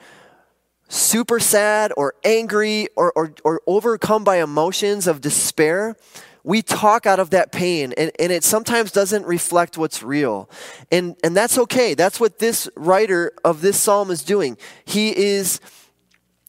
super 0.90 1.38
sad 1.38 1.92
or 1.96 2.14
angry 2.24 2.88
or, 2.96 3.12
or, 3.12 3.32
or 3.44 3.62
overcome 3.66 4.24
by 4.24 4.42
emotions 4.42 5.06
of 5.06 5.20
despair, 5.20 5.96
we 6.42 6.62
talk 6.62 7.06
out 7.06 7.20
of 7.20 7.30
that 7.30 7.52
pain 7.52 7.94
and, 7.96 8.10
and 8.18 8.32
it 8.32 8.42
sometimes 8.42 8.90
doesn't 8.90 9.24
reflect 9.24 9.78
what's 9.78 10.02
real. 10.02 10.50
And, 10.90 11.16
and 11.22 11.36
that's 11.36 11.56
okay. 11.58 11.94
That's 11.94 12.18
what 12.18 12.38
this 12.38 12.68
writer 12.76 13.32
of 13.44 13.60
this 13.60 13.78
psalm 13.78 14.10
is 14.10 14.22
doing. 14.22 14.58
He 14.84 15.16
is 15.16 15.60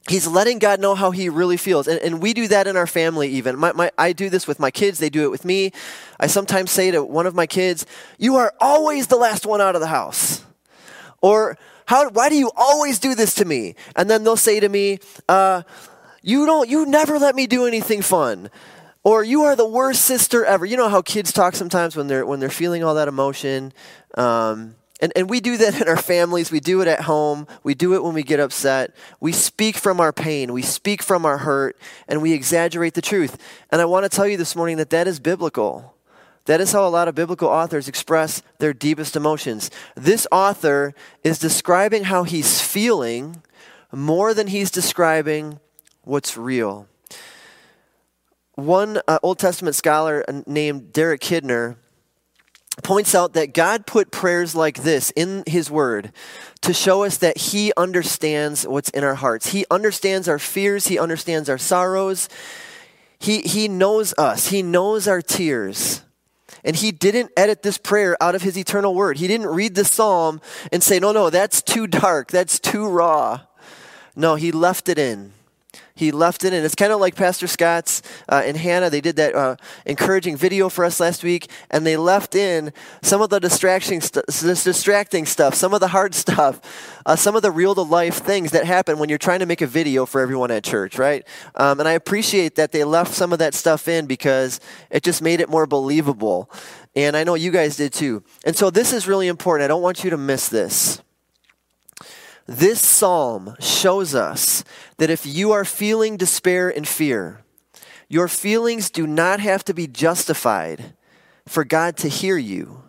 he's 0.10 0.26
letting 0.26 0.58
God 0.58 0.80
know 0.80 0.96
how 0.96 1.12
he 1.12 1.30
really 1.30 1.58
feels. 1.58 1.88
And, 1.88 2.00
and 2.00 2.22
we 2.22 2.34
do 2.34 2.48
that 2.48 2.66
in 2.66 2.76
our 2.76 2.88
family 2.88 3.30
even. 3.30 3.58
My, 3.60 3.72
my, 3.74 3.92
I 3.98 4.14
do 4.14 4.30
this 4.30 4.48
with 4.48 4.60
my 4.60 4.72
kids, 4.72 4.98
they 4.98 5.12
do 5.12 5.24
it 5.26 5.30
with 5.30 5.46
me. 5.46 5.72
I 6.20 6.28
sometimes 6.28 6.72
say 6.72 6.90
to 6.92 7.04
one 7.04 7.28
of 7.28 7.36
my 7.36 7.46
kids, 7.46 7.86
You 8.18 8.38
are 8.38 8.54
always 8.60 9.08
the 9.08 9.18
last 9.18 9.46
one 9.46 9.62
out 9.62 9.76
of 9.76 9.82
the 9.82 9.88
house. 9.88 10.44
Or 11.22 11.58
how, 11.92 12.10
why 12.10 12.30
do 12.30 12.38
you 12.38 12.50
always 12.56 13.00
do 13.00 13.16
this 13.16 13.36
to 13.36 13.44
me? 13.44 13.76
And 13.98 14.10
then 14.10 14.24
they'll 14.24 14.38
say 14.38 14.62
to 14.62 14.70
me, 14.70 15.00
uh, 15.28 15.64
you 16.22 16.46
don't, 16.46 16.70
you 16.70 16.86
never 16.86 17.20
let 17.20 17.36
me 17.36 17.48
do 17.48 17.66
anything 17.66 18.02
fun. 18.02 18.50
Or 19.04 19.26
you 19.26 19.44
are 19.44 19.58
the 19.58 19.68
worst 19.68 20.04
sister 20.04 20.46
ever. 20.46 20.66
You 20.66 20.78
know 20.78 20.88
how 20.88 21.02
kids 21.02 21.34
talk 21.34 21.54
sometimes 21.54 21.98
when 21.98 22.08
they're, 22.08 22.26
when 22.26 22.40
they're 22.40 22.50
feeling 22.50 22.82
all 22.82 22.96
that 22.96 23.10
emotion. 23.10 23.74
Um, 24.16 24.76
and, 25.02 25.12
and 25.18 25.30
we 25.30 25.42
do 25.42 25.58
that 25.58 25.82
in 25.82 25.90
our 25.90 25.98
families. 25.98 26.50
We 26.50 26.62
do 26.62 26.80
it 26.80 26.88
at 26.88 27.02
home. 27.02 27.46
We 27.62 27.74
do 27.74 27.94
it 27.94 28.06
when 28.06 28.14
we 28.14 28.24
get 28.24 28.40
upset. 28.40 28.96
We 29.20 29.34
speak 29.34 29.76
from 29.76 30.00
our 30.00 30.14
pain. 30.14 30.54
We 30.54 30.62
speak 30.62 31.04
from 31.04 31.26
our 31.26 31.40
hurt, 31.40 31.76
and 32.08 32.22
we 32.22 32.32
exaggerate 32.32 32.94
the 32.94 33.02
truth. 33.02 33.38
And 33.70 33.82
I 33.82 33.86
want 33.86 34.10
to 34.10 34.10
tell 34.10 34.28
you 34.28 34.38
this 34.38 34.56
morning 34.56 34.78
that 34.78 34.92
that 34.92 35.10
is 35.10 35.20
biblical. 35.20 35.94
That 36.46 36.62
is 36.62 36.72
how 36.72 36.88
a 36.88 36.90
lot 36.90 37.08
of 37.08 37.16
biblical 37.16 37.48
authors 37.48 37.88
express 37.88 38.42
their 38.58 38.74
deepest 38.74 39.16
emotions. 39.16 39.70
This 39.96 40.28
author 40.32 40.94
is 41.24 41.40
describing 41.40 42.06
how 42.06 42.24
he's 42.24 42.62
feeling 42.62 43.44
more 43.92 44.34
than 44.34 44.48
he's 44.48 44.72
describing 44.72 45.60
what's 46.04 46.38
real. 46.38 46.88
One 48.56 49.02
uh, 49.08 49.20
Old 49.24 49.40
Testament 49.40 49.76
scholar 49.76 50.26
named 50.46 50.94
Derek 50.94 51.22
Kidner 51.22 51.78
points 52.84 53.14
out 53.14 53.34
that 53.34 53.54
God 53.54 53.86
put 53.86 54.12
prayers 54.12 54.56
like 54.56 54.84
this 54.84 55.12
in 55.16 55.44
His 55.46 55.70
Word 55.70 56.12
to 56.62 56.74
show 56.74 57.04
us 57.04 57.18
that 57.18 57.38
He 57.38 57.72
understands 57.78 58.66
what's 58.66 58.90
in 58.90 59.04
our 59.04 59.16
hearts. 59.16 59.52
He 59.52 59.66
understands 59.70 60.28
our 60.28 60.40
fears, 60.40 60.88
He 60.88 60.98
understands 60.98 61.50
our 61.50 61.58
sorrows. 61.58 62.30
He, 63.20 63.42
he 63.42 63.68
knows 63.68 64.14
us, 64.18 64.48
He 64.48 64.64
knows 64.64 65.08
our 65.08 65.22
tears. 65.22 66.02
And 66.64 66.76
he 66.76 66.92
didn't 66.92 67.32
edit 67.36 67.64
this 67.64 67.78
prayer 67.78 68.16
out 68.22 68.36
of 68.36 68.42
his 68.42 68.58
eternal 68.58 68.94
word. 68.94 69.18
He 69.18 69.28
didn't 69.28 69.48
read 69.48 69.76
the 69.76 69.86
psalm 69.86 70.42
and 70.72 70.84
say, 70.84 71.00
no, 71.00 71.12
no, 71.12 71.30
that's 71.30 71.62
too 71.62 71.88
dark, 71.88 72.30
that's 72.30 72.60
too 72.60 72.88
raw. 72.88 73.42
No, 74.16 74.36
he 74.36 74.52
left 74.52 74.90
it 74.90 75.00
in 75.00 75.34
he 75.94 76.12
left 76.12 76.44
it 76.44 76.52
in. 76.52 76.64
It's 76.66 76.76
kind 76.76 76.92
of 76.92 77.00
like 77.00 77.16
Pastor 77.16 77.48
Scott's 77.48 78.02
uh, 78.28 78.42
and 78.44 78.58
Hannah. 78.58 78.90
They 78.90 79.02
did 79.02 79.16
that 79.18 79.36
uh, 79.36 79.56
encouraging 79.86 80.36
video 80.36 80.68
for 80.68 80.84
us 80.84 81.00
last 81.00 81.24
week, 81.24 81.50
and 81.70 81.86
they 81.86 81.96
left 81.96 82.34
in 82.36 82.74
some 83.02 83.22
of 83.22 83.30
the 83.30 83.40
distracting, 83.40 84.02
st- 84.02 84.26
distracting 84.28 85.26
stuff, 85.26 85.54
some 85.54 85.74
of 85.74 85.80
the 85.80 85.90
hard 85.90 86.16
stuff, 86.26 87.00
uh, 87.06 87.16
some 87.16 87.36
of 87.36 87.42
the 87.42 87.52
real 87.52 87.76
to 87.76 87.82
life 87.82 88.16
things 88.16 88.52
that 88.52 88.66
happen 88.66 88.98
when 88.98 89.10
you're 89.10 89.18
trying 89.18 89.40
to 89.40 89.46
make 89.46 89.62
a 89.62 89.68
video 89.68 90.06
for 90.06 90.22
everyone 90.22 90.52
at 90.52 90.64
church, 90.64 90.98
right? 90.98 91.26
Um, 91.56 91.80
and 91.80 91.88
I 91.88 91.94
appreciate 91.94 92.56
that 92.56 92.72
they 92.72 92.84
left 92.84 93.14
some 93.14 93.32
of 93.32 93.40
that 93.40 93.54
stuff 93.54 93.88
in 93.88 94.08
because 94.08 94.60
it 94.90 95.04
just 95.04 95.22
made 95.22 95.40
it 95.40 95.50
more 95.50 95.68
believable. 95.68 96.50
And 96.96 97.16
I 97.16 97.24
know 97.24 97.36
you 97.36 97.52
guys 97.52 97.78
did 97.78 97.94
too. 97.94 98.24
And 98.44 98.56
so 98.56 98.70
this 98.70 98.92
is 98.92 99.08
really 99.08 99.28
important. 99.28 99.66
I 99.66 99.68
don't 99.68 99.82
want 99.82 100.04
you 100.04 100.10
to 100.10 100.18
miss 100.18 100.50
this. 100.50 101.02
This 102.52 102.82
psalm 102.82 103.56
shows 103.62 104.14
us 104.14 104.66
that 104.98 105.10
if 105.10 105.26
you 105.26 105.54
are 105.54 105.64
feeling 105.64 106.18
despair 106.18 106.68
and 106.68 106.86
fear, 106.86 107.46
your 108.10 108.28
feelings 108.28 108.90
do 108.90 109.08
not 109.08 109.40
have 109.40 109.64
to 109.66 109.74
be 109.74 109.88
justified 109.88 110.94
for 111.48 111.64
God 111.64 111.96
to 111.98 112.10
hear 112.10 112.38
you. 112.38 112.84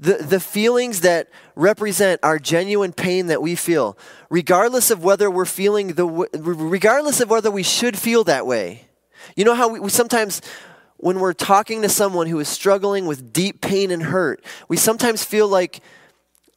The, 0.00 0.14
the 0.14 0.40
feelings 0.40 1.02
that 1.02 1.28
represent 1.54 2.18
our 2.24 2.40
genuine 2.40 2.92
pain 2.92 3.28
that 3.28 3.40
we 3.40 3.54
feel, 3.54 3.96
regardless 4.28 4.90
of 4.90 5.04
whether 5.04 5.30
we're 5.30 5.44
feeling 5.44 5.92
the, 5.92 6.04
regardless 6.04 7.20
of 7.20 7.30
whether 7.30 7.50
we 7.50 7.62
should 7.62 7.96
feel 7.96 8.24
that 8.24 8.44
way. 8.44 8.88
You 9.36 9.44
know 9.44 9.54
how 9.54 9.68
we, 9.68 9.78
we 9.78 9.88
sometimes, 9.88 10.42
when 10.96 11.20
we're 11.20 11.32
talking 11.32 11.82
to 11.82 11.88
someone 11.88 12.26
who 12.26 12.40
is 12.40 12.48
struggling 12.48 13.06
with 13.06 13.32
deep 13.32 13.60
pain 13.60 13.92
and 13.92 14.02
hurt, 14.02 14.44
we 14.66 14.76
sometimes 14.76 15.24
feel 15.24 15.46
like 15.46 15.80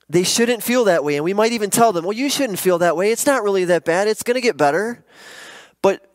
they 0.10 0.24
shouldn't 0.24 0.64
feel 0.64 0.86
that 0.86 1.04
way. 1.04 1.16
And 1.16 1.26
we 1.26 1.34
might 1.34 1.52
even 1.52 1.70
tell 1.70 1.92
them, 1.92 2.06
well, 2.06 2.14
you 2.14 2.30
shouldn't 2.30 2.60
feel 2.60 2.78
that 2.80 2.96
way. 2.96 3.12
It's 3.12 3.26
not 3.26 3.44
really 3.44 3.66
that 3.66 3.84
bad. 3.86 4.08
It's 4.08 4.24
going 4.24 4.36
to 4.36 4.42
get 4.42 4.58
better. 4.58 5.04
But 5.82 6.10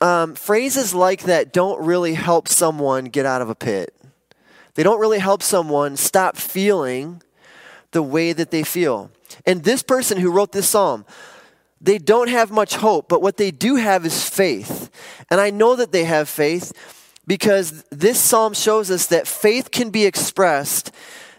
um, 0.00 0.34
phrases 0.34 0.94
like 0.94 1.22
that 1.24 1.52
don't 1.52 1.80
really 1.84 2.14
help 2.14 2.48
someone 2.48 3.06
get 3.06 3.24
out 3.24 3.42
of 3.42 3.48
a 3.48 3.54
pit. 3.54 3.94
They 4.74 4.82
don't 4.82 5.00
really 5.00 5.20
help 5.20 5.42
someone 5.42 5.96
stop 5.96 6.36
feeling 6.36 7.22
the 7.92 8.02
way 8.02 8.32
that 8.32 8.50
they 8.50 8.62
feel. 8.62 9.10
And 9.46 9.62
this 9.62 9.82
person 9.82 10.18
who 10.18 10.30
wrote 10.30 10.52
this 10.52 10.68
psalm, 10.68 11.06
they 11.80 11.98
don't 11.98 12.28
have 12.28 12.50
much 12.50 12.76
hope, 12.76 13.08
but 13.08 13.22
what 13.22 13.36
they 13.36 13.50
do 13.50 13.76
have 13.76 14.04
is 14.04 14.28
faith. 14.28 14.90
And 15.30 15.40
I 15.40 15.50
know 15.50 15.76
that 15.76 15.92
they 15.92 16.04
have 16.04 16.28
faith 16.28 16.72
because 17.26 17.84
this 17.90 18.20
psalm 18.20 18.54
shows 18.54 18.90
us 18.90 19.06
that 19.06 19.26
faith 19.26 19.70
can 19.70 19.90
be 19.90 20.04
expressed 20.04 20.92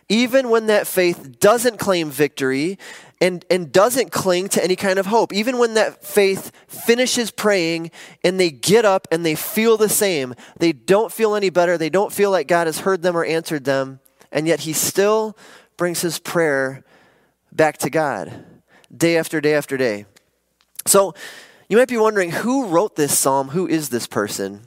even 0.10 0.50
when 0.50 0.68
that 0.68 0.88
faith 0.88 1.40
doesn't 1.40 1.78
claim 1.78 2.10
victory 2.10 2.78
and, 3.20 3.44
and 3.50 3.72
doesn't 3.72 4.12
cling 4.12 4.48
to 4.50 4.64
any 4.64 4.76
kind 4.76 5.00
of 5.00 5.08
hope, 5.08 5.34
even 5.34 5.58
when 5.58 5.74
that 5.74 6.04
faith 6.04 6.52
finishes 6.68 7.32
praying 7.32 7.92
and 8.24 8.40
they 8.40 8.50
get 8.50 8.86
up 8.86 9.08
and 9.12 9.26
they 9.26 9.36
feel 9.36 9.76
the 9.76 9.90
same, 9.90 10.34
they 10.60 10.72
don't 10.72 11.12
feel 11.12 11.36
any 11.36 11.50
better, 11.50 11.78
they 11.78 11.90
don't 11.90 12.14
feel 12.14 12.32
like 12.32 12.48
God 12.48 12.68
has 12.68 12.80
heard 12.80 13.02
them 13.02 13.18
or 13.18 13.26
answered 13.26 13.66
them, 13.66 14.00
and 14.32 14.48
yet 14.48 14.62
He 14.62 14.74
still 14.74 15.38
brings 15.76 16.02
His 16.02 16.20
prayer 16.20 16.84
back 17.52 17.78
to 17.80 17.90
God 17.90 18.46
day 18.96 19.18
after 19.18 19.42
day 19.42 19.56
after 19.56 19.76
day. 19.78 20.06
So 20.86 21.14
you 21.68 21.78
might 21.78 21.90
be 21.90 21.98
wondering 21.98 22.32
who 22.32 22.68
wrote 22.68 22.96
this 22.96 23.18
psalm? 23.18 23.50
Who 23.50 23.68
is 23.68 23.90
this 23.90 24.08
person? 24.08 24.62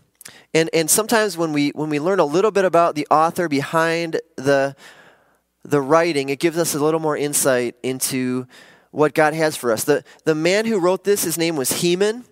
And, 0.52 0.68
and 0.74 0.90
sometimes 0.90 1.38
when 1.38 1.52
we, 1.52 1.70
when 1.70 1.88
we 1.88 2.00
learn 2.00 2.18
a 2.18 2.24
little 2.24 2.50
bit 2.50 2.64
about 2.64 2.94
the 2.94 3.06
author 3.10 3.48
behind 3.48 4.20
the 4.36 4.74
the 5.64 5.80
writing, 5.80 6.28
it 6.28 6.38
gives 6.38 6.58
us 6.58 6.74
a 6.74 6.78
little 6.82 7.00
more 7.00 7.16
insight 7.16 7.76
into 7.82 8.46
what 8.90 9.14
God 9.14 9.34
has 9.34 9.56
for 9.56 9.72
us. 9.72 9.84
The, 9.84 10.04
the 10.24 10.34
man 10.34 10.66
who 10.66 10.78
wrote 10.78 11.04
this, 11.04 11.22
his 11.22 11.38
name 11.38 11.56
was 11.56 11.70
Heman. 11.72 12.24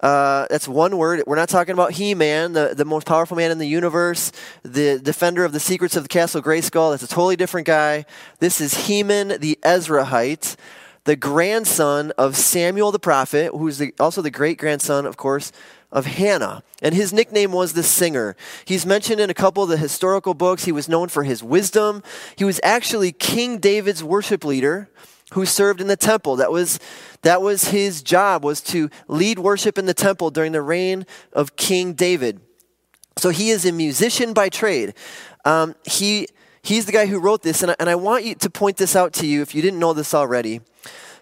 Uh, 0.00 0.46
that's 0.48 0.66
one 0.66 0.96
word. 0.96 1.22
We're 1.26 1.36
not 1.36 1.50
talking 1.50 1.74
about 1.74 1.92
He 1.92 2.14
Man, 2.14 2.54
the, 2.54 2.72
the 2.74 2.86
most 2.86 3.06
powerful 3.06 3.36
man 3.36 3.50
in 3.50 3.58
the 3.58 3.68
universe, 3.68 4.32
the 4.62 4.98
defender 4.98 5.44
of 5.44 5.52
the 5.52 5.60
secrets 5.60 5.94
of 5.94 6.04
the 6.04 6.08
castle 6.08 6.40
Grayskull. 6.40 6.92
That's 6.92 7.02
a 7.02 7.08
totally 7.08 7.36
different 7.36 7.66
guy. 7.66 8.06
This 8.38 8.62
is 8.62 8.86
Heman 8.86 9.40
the 9.40 9.58
Ezrahite, 9.62 10.56
the 11.04 11.16
grandson 11.16 12.12
of 12.16 12.36
Samuel 12.36 12.92
the 12.92 12.98
prophet, 12.98 13.50
who's 13.52 13.76
the, 13.76 13.94
also 14.00 14.22
the 14.22 14.30
great 14.30 14.56
grandson, 14.56 15.04
of 15.04 15.18
course, 15.18 15.52
of 15.92 16.06
Hannah. 16.06 16.62
And 16.82 16.94
his 16.94 17.12
nickname 17.12 17.52
was 17.52 17.72
the 17.72 17.82
singer. 17.82 18.36
He's 18.64 18.86
mentioned 18.86 19.20
in 19.20 19.30
a 19.30 19.34
couple 19.34 19.62
of 19.62 19.68
the 19.68 19.76
historical 19.76 20.34
books. 20.34 20.64
He 20.64 20.72
was 20.72 20.88
known 20.88 21.08
for 21.08 21.24
his 21.24 21.42
wisdom. 21.42 22.02
He 22.36 22.44
was 22.44 22.60
actually 22.62 23.12
King 23.12 23.58
David's 23.58 24.02
worship 24.04 24.44
leader 24.44 24.88
who 25.32 25.46
served 25.46 25.80
in 25.80 25.86
the 25.86 25.96
temple. 25.96 26.36
That 26.36 26.50
was, 26.50 26.80
that 27.22 27.42
was 27.42 27.68
his 27.68 28.02
job, 28.02 28.44
was 28.44 28.60
to 28.62 28.90
lead 29.08 29.38
worship 29.38 29.78
in 29.78 29.86
the 29.86 29.94
temple 29.94 30.30
during 30.30 30.52
the 30.52 30.62
reign 30.62 31.06
of 31.32 31.56
King 31.56 31.92
David. 31.92 32.40
So 33.16 33.30
he 33.30 33.50
is 33.50 33.64
a 33.64 33.72
musician 33.72 34.32
by 34.32 34.48
trade. 34.48 34.94
Um, 35.44 35.74
he, 35.84 36.26
he's 36.62 36.86
the 36.86 36.92
guy 36.92 37.06
who 37.06 37.20
wrote 37.20 37.42
this, 37.42 37.62
and 37.62 37.72
I, 37.72 37.76
and 37.78 37.88
I 37.88 37.94
want 37.94 38.24
you 38.24 38.34
to 38.36 38.50
point 38.50 38.76
this 38.76 38.96
out 38.96 39.12
to 39.14 39.26
you 39.26 39.42
if 39.42 39.54
you 39.54 39.62
didn't 39.62 39.78
know 39.78 39.92
this 39.92 40.14
already. 40.14 40.60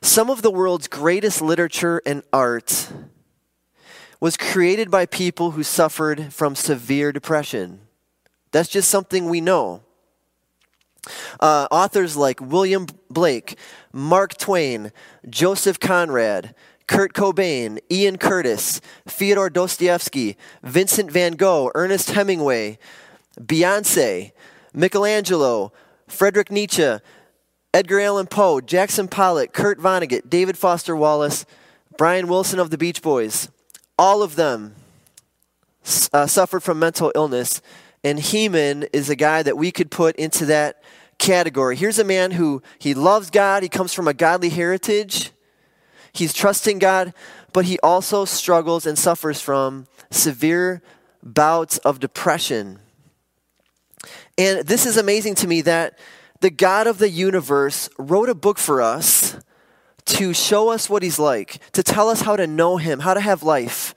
Some 0.00 0.30
of 0.30 0.42
the 0.42 0.50
world's 0.50 0.88
greatest 0.88 1.42
literature 1.42 2.00
and 2.06 2.22
art 2.32 2.92
was 4.20 4.36
created 4.36 4.90
by 4.90 5.06
people 5.06 5.52
who 5.52 5.62
suffered 5.62 6.32
from 6.32 6.54
severe 6.54 7.12
depression. 7.12 7.80
That's 8.50 8.68
just 8.68 8.90
something 8.90 9.28
we 9.28 9.40
know. 9.40 9.82
Uh, 11.40 11.68
authors 11.70 12.16
like 12.16 12.40
William 12.40 12.86
Blake, 13.08 13.56
Mark 13.92 14.36
Twain, 14.36 14.92
Joseph 15.28 15.78
Conrad, 15.78 16.54
Kurt 16.86 17.12
Cobain, 17.12 17.78
Ian 17.90 18.18
Curtis, 18.18 18.80
Fyodor 19.06 19.50
Dostoevsky, 19.50 20.36
Vincent 20.62 21.10
van 21.10 21.32
Gogh, 21.32 21.70
Ernest 21.74 22.10
Hemingway, 22.10 22.78
Beyonce, 23.38 24.32
Michelangelo, 24.74 25.72
Friedrich 26.08 26.50
Nietzsche, 26.50 26.98
Edgar 27.72 28.00
Allan 28.00 28.26
Poe, 28.26 28.60
Jackson 28.60 29.06
Pollock, 29.06 29.52
Kurt 29.52 29.78
Vonnegut, 29.78 30.28
David 30.28 30.58
Foster 30.58 30.96
Wallace, 30.96 31.46
Brian 31.96 32.26
Wilson 32.26 32.58
of 32.58 32.70
the 32.70 32.78
Beach 32.78 33.02
Boys 33.02 33.48
all 33.98 34.22
of 34.22 34.36
them 34.36 34.74
uh, 36.12 36.26
suffered 36.26 36.60
from 36.60 36.78
mental 36.78 37.12
illness, 37.14 37.60
and 38.04 38.20
Heman 38.20 38.84
is 38.92 39.10
a 39.10 39.16
guy 39.16 39.42
that 39.42 39.56
we 39.56 39.72
could 39.72 39.90
put 39.90 40.16
into 40.16 40.46
that 40.46 40.82
category. 41.18 41.76
Here's 41.76 41.98
a 41.98 42.04
man 42.04 42.32
who 42.32 42.62
he 42.78 42.94
loves 42.94 43.30
God, 43.30 43.62
he 43.62 43.68
comes 43.68 43.92
from 43.92 44.06
a 44.06 44.14
godly 44.14 44.50
heritage, 44.50 45.32
he's 46.12 46.32
trusting 46.32 46.78
God, 46.78 47.12
but 47.52 47.64
he 47.64 47.78
also 47.80 48.24
struggles 48.24 48.86
and 48.86 48.98
suffers 48.98 49.40
from 49.40 49.86
severe 50.10 50.82
bouts 51.22 51.78
of 51.78 52.00
depression. 52.00 52.78
And 54.36 54.66
this 54.66 54.86
is 54.86 54.96
amazing 54.96 55.34
to 55.36 55.48
me 55.48 55.62
that 55.62 55.98
the 56.40 56.50
God 56.50 56.86
of 56.86 56.98
the 56.98 57.10
universe 57.10 57.88
wrote 57.98 58.28
a 58.28 58.34
book 58.34 58.58
for 58.58 58.80
us 58.80 59.36
to 60.08 60.32
show 60.32 60.70
us 60.70 60.88
what 60.88 61.02
he's 61.02 61.18
like, 61.18 61.60
to 61.72 61.82
tell 61.82 62.08
us 62.08 62.22
how 62.22 62.34
to 62.36 62.46
know 62.46 62.78
him, 62.78 63.00
how 63.00 63.14
to 63.14 63.20
have 63.20 63.42
life. 63.42 63.94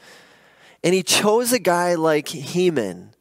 And 0.84 0.94
he 0.94 1.04
chose 1.04 1.54
a 1.54 1.60
guy 1.60 1.96
like 1.96 2.28
Heman 2.28 3.14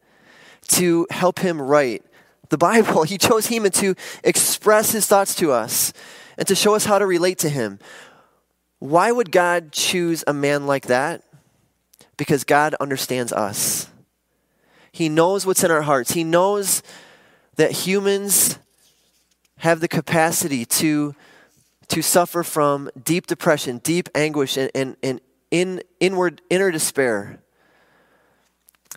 to 0.69 1.07
help 1.11 1.39
him 1.39 1.61
write 1.61 2.05
the 2.49 2.59
Bible. 2.59 3.03
He 3.05 3.19
chose 3.19 3.47
Heman 3.47 3.73
to 3.73 3.95
express 4.25 4.93
his 4.93 5.07
thoughts 5.07 5.35
to 5.37 5.53
us 5.53 5.93
and 6.37 6.47
to 6.49 6.55
show 6.55 6.75
us 6.75 6.85
how 6.85 6.99
to 6.99 7.07
relate 7.07 7.39
to 7.39 7.49
him. 7.49 7.79
Why 8.79 9.13
would 9.13 9.31
God 9.31 9.73
choose 9.73 10.25
a 10.27 10.33
man 10.33 10.67
like 10.67 10.87
that? 10.87 11.23
Because 12.17 12.45
God 12.45 12.75
understands 12.81 13.33
us. 13.33 13.89
He 14.91 15.09
knows 15.09 15.47
what's 15.47 15.63
in 15.63 15.71
our 15.71 15.83
hearts. 15.83 16.13
He 16.13 16.25
knows 16.25 16.83
that 17.57 17.73
humans 17.73 18.59
have 19.59 19.81
the 19.81 19.89
capacity 19.89 20.65
to, 20.65 21.15
to 21.91 22.03
suffer 22.03 22.43
from 22.43 22.91
deep 23.03 23.27
depression, 23.27 23.79
deep 23.79 24.09
anguish, 24.15 24.57
and, 24.57 24.71
and, 24.75 24.97
and 25.03 25.21
in, 25.51 25.83
inward, 25.99 26.41
inner 26.49 26.71
despair. 26.71 27.41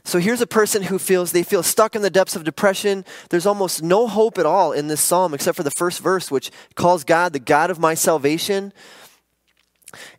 So 0.03 0.19
here's 0.19 0.41
a 0.41 0.47
person 0.47 0.83
who 0.83 0.99
feels 0.99 1.31
they 1.31 1.43
feel 1.43 1.63
stuck 1.63 1.95
in 1.95 2.01
the 2.01 2.09
depths 2.09 2.35
of 2.35 2.43
depression. 2.43 3.05
There's 3.29 3.45
almost 3.45 3.81
no 3.81 4.07
hope 4.07 4.37
at 4.37 4.45
all 4.45 4.71
in 4.71 4.87
this 4.87 5.01
psalm 5.01 5.33
except 5.33 5.55
for 5.55 5.63
the 5.63 5.71
first 5.71 6.01
verse, 6.01 6.29
which 6.29 6.51
calls 6.75 7.03
God 7.03 7.33
the 7.33 7.39
God 7.39 7.71
of 7.71 7.79
my 7.79 7.93
salvation. 7.93 8.73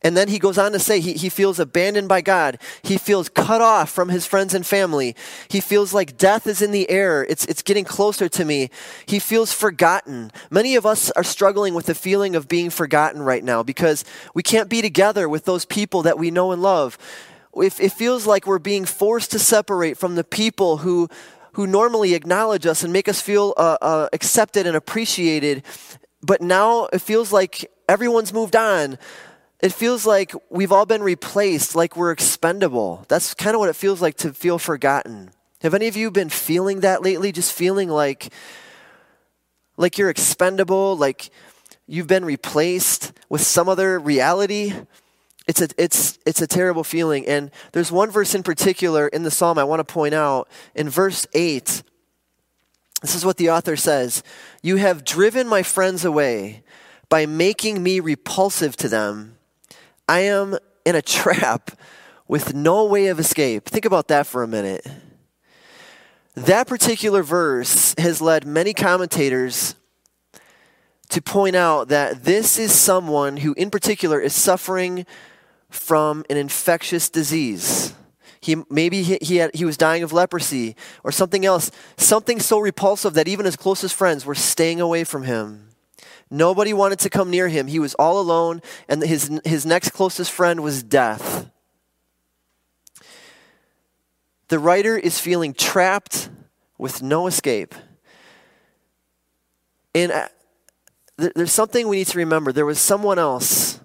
And 0.02 0.16
then 0.16 0.28
he 0.28 0.38
goes 0.38 0.58
on 0.58 0.72
to 0.72 0.78
say 0.78 1.00
he, 1.00 1.14
he 1.14 1.28
feels 1.28 1.58
abandoned 1.58 2.08
by 2.08 2.20
God. 2.20 2.58
He 2.82 2.96
feels 2.96 3.28
cut 3.28 3.60
off 3.60 3.90
from 3.90 4.08
his 4.08 4.26
friends 4.26 4.54
and 4.54 4.66
family. 4.66 5.14
He 5.48 5.60
feels 5.60 5.92
like 5.94 6.16
death 6.16 6.46
is 6.46 6.62
in 6.62 6.70
the 6.70 6.88
air. 6.90 7.24
It's, 7.24 7.44
it's 7.46 7.62
getting 7.62 7.84
closer 7.84 8.28
to 8.28 8.44
me. 8.44 8.70
He 9.06 9.18
feels 9.18 9.52
forgotten. 9.52 10.32
Many 10.50 10.76
of 10.76 10.86
us 10.86 11.10
are 11.12 11.24
struggling 11.24 11.74
with 11.74 11.86
the 11.86 11.94
feeling 11.94 12.36
of 12.36 12.48
being 12.48 12.70
forgotten 12.70 13.22
right 13.22 13.44
now 13.44 13.62
because 13.62 14.04
we 14.34 14.42
can't 14.42 14.68
be 14.68 14.82
together 14.82 15.28
with 15.28 15.44
those 15.44 15.64
people 15.64 16.02
that 16.02 16.18
we 16.18 16.30
know 16.30 16.52
and 16.52 16.62
love. 16.62 16.98
If 17.56 17.80
it 17.80 17.92
feels 17.92 18.26
like 18.26 18.46
we're 18.46 18.58
being 18.58 18.84
forced 18.84 19.30
to 19.32 19.38
separate 19.38 19.96
from 19.96 20.16
the 20.16 20.24
people 20.24 20.78
who, 20.78 21.08
who 21.52 21.66
normally 21.66 22.14
acknowledge 22.14 22.66
us 22.66 22.82
and 22.82 22.92
make 22.92 23.08
us 23.08 23.20
feel 23.20 23.54
uh, 23.56 23.78
uh, 23.80 24.08
accepted 24.12 24.66
and 24.66 24.76
appreciated. 24.76 25.62
But 26.20 26.40
now 26.40 26.86
it 26.86 27.00
feels 27.00 27.32
like 27.32 27.70
everyone's 27.88 28.32
moved 28.32 28.56
on 28.56 28.98
it 29.60 29.72
feels 29.72 30.04
like 30.04 30.32
we've 30.50 30.72
all 30.72 30.86
been 30.86 31.02
replaced, 31.02 31.74
like 31.74 31.96
we're 31.96 32.12
expendable. 32.12 33.04
That's 33.08 33.34
kind 33.34 33.54
of 33.54 33.60
what 33.60 33.68
it 33.68 33.76
feels 33.76 34.02
like 34.02 34.16
to 34.18 34.32
feel 34.32 34.58
forgotten. 34.58 35.30
Have 35.62 35.74
any 35.74 35.88
of 35.88 35.96
you 35.96 36.10
been 36.10 36.28
feeling 36.28 36.80
that 36.80 37.02
lately? 37.02 37.32
Just 37.32 37.52
feeling 37.52 37.88
like 37.88 38.32
like 39.76 39.98
you're 39.98 40.10
expendable, 40.10 40.96
like 40.96 41.30
you've 41.86 42.06
been 42.06 42.24
replaced 42.24 43.12
with 43.28 43.40
some 43.40 43.68
other 43.68 43.98
reality? 43.98 44.72
It's 45.46 45.60
a, 45.60 45.68
it's, 45.76 46.18
it's 46.24 46.40
a 46.40 46.46
terrible 46.46 46.84
feeling. 46.84 47.26
And 47.26 47.50
there's 47.72 47.92
one 47.92 48.10
verse 48.10 48.34
in 48.34 48.42
particular 48.42 49.08
in 49.08 49.24
the 49.24 49.30
psalm 49.30 49.58
I 49.58 49.64
want 49.64 49.86
to 49.86 49.92
point 49.92 50.14
out. 50.14 50.48
In 50.74 50.88
verse 50.88 51.26
8, 51.34 51.82
this 53.02 53.14
is 53.14 53.24
what 53.24 53.36
the 53.36 53.50
author 53.50 53.76
says 53.76 54.22
You 54.62 54.76
have 54.76 55.04
driven 55.04 55.46
my 55.48 55.62
friends 55.62 56.04
away 56.04 56.62
by 57.08 57.26
making 57.26 57.82
me 57.82 58.00
repulsive 58.00 58.76
to 58.76 58.88
them. 58.88 59.33
I 60.08 60.20
am 60.20 60.56
in 60.84 60.94
a 60.94 61.02
trap 61.16 61.70
with 62.28 62.54
no 62.54 62.84
way 62.84 63.08
of 63.08 63.18
escape. 63.18 63.66
Think 63.66 63.84
about 63.84 64.08
that 64.08 64.26
for 64.26 64.42
a 64.42 64.48
minute. 64.48 64.86
That 66.34 66.66
particular 66.66 67.22
verse 67.22 67.94
has 67.98 68.20
led 68.20 68.46
many 68.46 68.74
commentators 68.74 69.76
to 71.10 71.22
point 71.22 71.54
out 71.54 71.88
that 71.88 72.24
this 72.24 72.58
is 72.58 72.72
someone 72.72 73.36
who, 73.36 73.52
in 73.54 73.70
particular, 73.70 74.18
is 74.20 74.34
suffering 74.34 75.06
from 75.70 76.24
an 76.30 76.36
infectious 76.36 77.08
disease. 77.08 77.94
He, 78.40 78.56
maybe 78.68 79.02
he, 79.02 79.18
he, 79.22 79.36
had, 79.36 79.54
he 79.54 79.64
was 79.64 79.76
dying 79.76 80.02
of 80.02 80.12
leprosy 80.12 80.76
or 81.02 81.12
something 81.12 81.46
else, 81.46 81.70
something 81.96 82.40
so 82.40 82.58
repulsive 82.58 83.14
that 83.14 83.28
even 83.28 83.46
his 83.46 83.56
closest 83.56 83.94
friends 83.94 84.26
were 84.26 84.34
staying 84.34 84.80
away 84.80 85.04
from 85.04 85.22
him. 85.22 85.68
Nobody 86.30 86.72
wanted 86.72 86.98
to 87.00 87.10
come 87.10 87.30
near 87.30 87.48
him. 87.48 87.66
He 87.66 87.78
was 87.78 87.94
all 87.94 88.18
alone, 88.18 88.62
and 88.88 89.02
his, 89.02 89.40
his 89.44 89.64
next 89.66 89.90
closest 89.90 90.30
friend 90.30 90.62
was 90.62 90.82
death. 90.82 91.50
The 94.48 94.58
writer 94.58 94.96
is 94.96 95.18
feeling 95.18 95.54
trapped 95.54 96.28
with 96.78 97.02
no 97.02 97.26
escape. 97.26 97.74
And 99.94 100.12
uh, 100.12 100.28
there's 101.16 101.52
something 101.52 101.86
we 101.86 101.98
need 101.98 102.08
to 102.08 102.18
remember. 102.18 102.52
There 102.52 102.66
was 102.66 102.78
someone 102.78 103.18
else, 103.18 103.80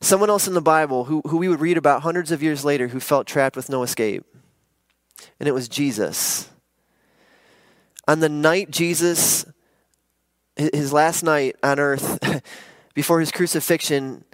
someone 0.00 0.30
else 0.30 0.46
in 0.46 0.54
the 0.54 0.62
Bible 0.62 1.04
who, 1.04 1.22
who 1.26 1.38
we 1.38 1.48
would 1.48 1.60
read 1.60 1.76
about 1.76 2.02
hundreds 2.02 2.30
of 2.30 2.42
years 2.42 2.64
later 2.64 2.88
who 2.88 3.00
felt 3.00 3.26
trapped 3.26 3.56
with 3.56 3.68
no 3.68 3.82
escape. 3.82 4.24
And 5.40 5.48
it 5.48 5.52
was 5.52 5.68
Jesus. 5.68 6.48
On 8.06 8.20
the 8.20 8.28
night 8.28 8.70
Jesus 8.70 9.44
his 10.56 10.92
last 10.92 11.22
night 11.22 11.56
on 11.62 11.78
earth 11.78 12.42
before 12.94 13.20
his 13.20 13.30
crucifixion, 13.30 14.24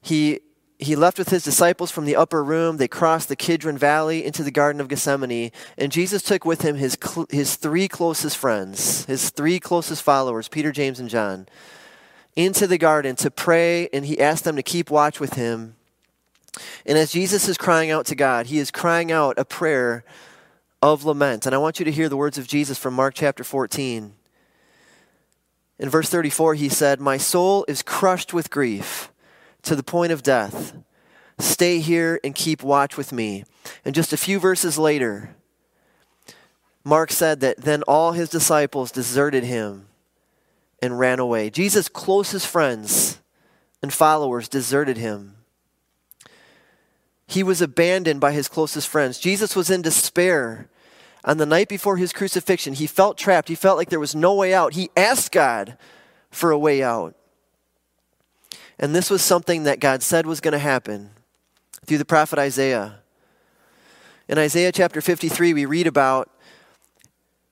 he, 0.00 0.40
he 0.78 0.96
left 0.96 1.18
with 1.18 1.28
his 1.28 1.44
disciples 1.44 1.90
from 1.90 2.04
the 2.04 2.16
upper 2.16 2.42
room. 2.42 2.76
They 2.76 2.88
crossed 2.88 3.28
the 3.28 3.36
Kidron 3.36 3.78
Valley 3.78 4.24
into 4.24 4.42
the 4.42 4.50
Garden 4.50 4.80
of 4.80 4.88
Gethsemane. 4.88 5.52
And 5.76 5.92
Jesus 5.92 6.22
took 6.22 6.44
with 6.44 6.62
him 6.62 6.76
his, 6.76 6.96
his 7.30 7.56
three 7.56 7.88
closest 7.88 8.36
friends, 8.36 9.04
his 9.06 9.30
three 9.30 9.60
closest 9.60 10.02
followers, 10.02 10.48
Peter, 10.48 10.72
James, 10.72 10.98
and 10.98 11.08
John, 11.08 11.46
into 12.34 12.66
the 12.66 12.78
garden 12.78 13.14
to 13.16 13.30
pray. 13.30 13.88
And 13.92 14.06
he 14.06 14.20
asked 14.20 14.44
them 14.44 14.56
to 14.56 14.62
keep 14.62 14.90
watch 14.90 15.20
with 15.20 15.34
him. 15.34 15.76
And 16.84 16.98
as 16.98 17.12
Jesus 17.12 17.48
is 17.48 17.56
crying 17.56 17.90
out 17.90 18.06
to 18.06 18.14
God, 18.14 18.46
he 18.46 18.58
is 18.58 18.70
crying 18.70 19.10
out 19.12 19.38
a 19.38 19.44
prayer 19.44 20.04
of 20.82 21.04
lament. 21.04 21.46
And 21.46 21.54
I 21.54 21.58
want 21.58 21.78
you 21.78 21.84
to 21.84 21.92
hear 21.92 22.08
the 22.08 22.16
words 22.16 22.36
of 22.36 22.46
Jesus 22.46 22.78
from 22.78 22.94
Mark 22.94 23.14
chapter 23.14 23.44
14. 23.44 24.14
In 25.78 25.88
verse 25.88 26.08
34, 26.08 26.54
he 26.54 26.68
said, 26.68 27.00
My 27.00 27.16
soul 27.16 27.64
is 27.68 27.82
crushed 27.82 28.32
with 28.32 28.50
grief 28.50 29.10
to 29.62 29.74
the 29.74 29.82
point 29.82 30.12
of 30.12 30.22
death. 30.22 30.76
Stay 31.38 31.80
here 31.80 32.20
and 32.22 32.34
keep 32.34 32.62
watch 32.62 32.96
with 32.96 33.12
me. 33.12 33.44
And 33.84 33.94
just 33.94 34.12
a 34.12 34.16
few 34.16 34.38
verses 34.38 34.78
later, 34.78 35.34
Mark 36.84 37.10
said 37.10 37.40
that 37.40 37.58
then 37.58 37.82
all 37.84 38.12
his 38.12 38.28
disciples 38.28 38.90
deserted 38.90 39.44
him 39.44 39.86
and 40.80 40.98
ran 40.98 41.18
away. 41.18 41.48
Jesus' 41.48 41.88
closest 41.88 42.46
friends 42.46 43.20
and 43.82 43.92
followers 43.92 44.48
deserted 44.48 44.96
him. 44.96 45.36
He 47.26 47.42
was 47.42 47.62
abandoned 47.62 48.20
by 48.20 48.32
his 48.32 48.48
closest 48.48 48.88
friends. 48.88 49.18
Jesus 49.18 49.56
was 49.56 49.70
in 49.70 49.80
despair 49.80 50.68
on 51.24 51.38
the 51.38 51.46
night 51.46 51.68
before 51.68 51.96
his 51.96 52.12
crucifixion, 52.12 52.74
he 52.74 52.86
felt 52.86 53.16
trapped. 53.16 53.48
He 53.48 53.54
felt 53.54 53.78
like 53.78 53.90
there 53.90 54.00
was 54.00 54.14
no 54.14 54.34
way 54.34 54.52
out. 54.52 54.74
He 54.74 54.90
asked 54.96 55.30
God 55.30 55.76
for 56.30 56.50
a 56.50 56.58
way 56.58 56.82
out. 56.82 57.14
And 58.78 58.94
this 58.94 59.10
was 59.10 59.22
something 59.22 59.62
that 59.64 59.78
God 59.78 60.02
said 60.02 60.26
was 60.26 60.40
going 60.40 60.52
to 60.52 60.58
happen 60.58 61.10
through 61.86 61.98
the 61.98 62.04
prophet 62.04 62.38
Isaiah. 62.38 62.98
In 64.28 64.38
Isaiah 64.38 64.72
chapter 64.72 65.00
53, 65.00 65.54
we 65.54 65.64
read 65.64 65.86
about 65.86 66.30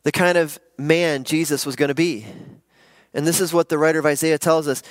the 0.03 0.13
kind 0.13 0.37
of 0.39 0.59
man 0.77 1.25
Jesus 1.25 1.65
was 1.65 1.77
going 1.77 1.89
to 1.89 1.95
be. 1.95 2.27
And 3.15 3.27
this 3.27 3.41
is 3.41 3.53
what 3.53 3.69
the 3.69 3.79
writer 3.79 3.99
of 3.99 4.07
Isaiah 4.07 4.39
tells 4.39 4.67
us. 4.67 4.83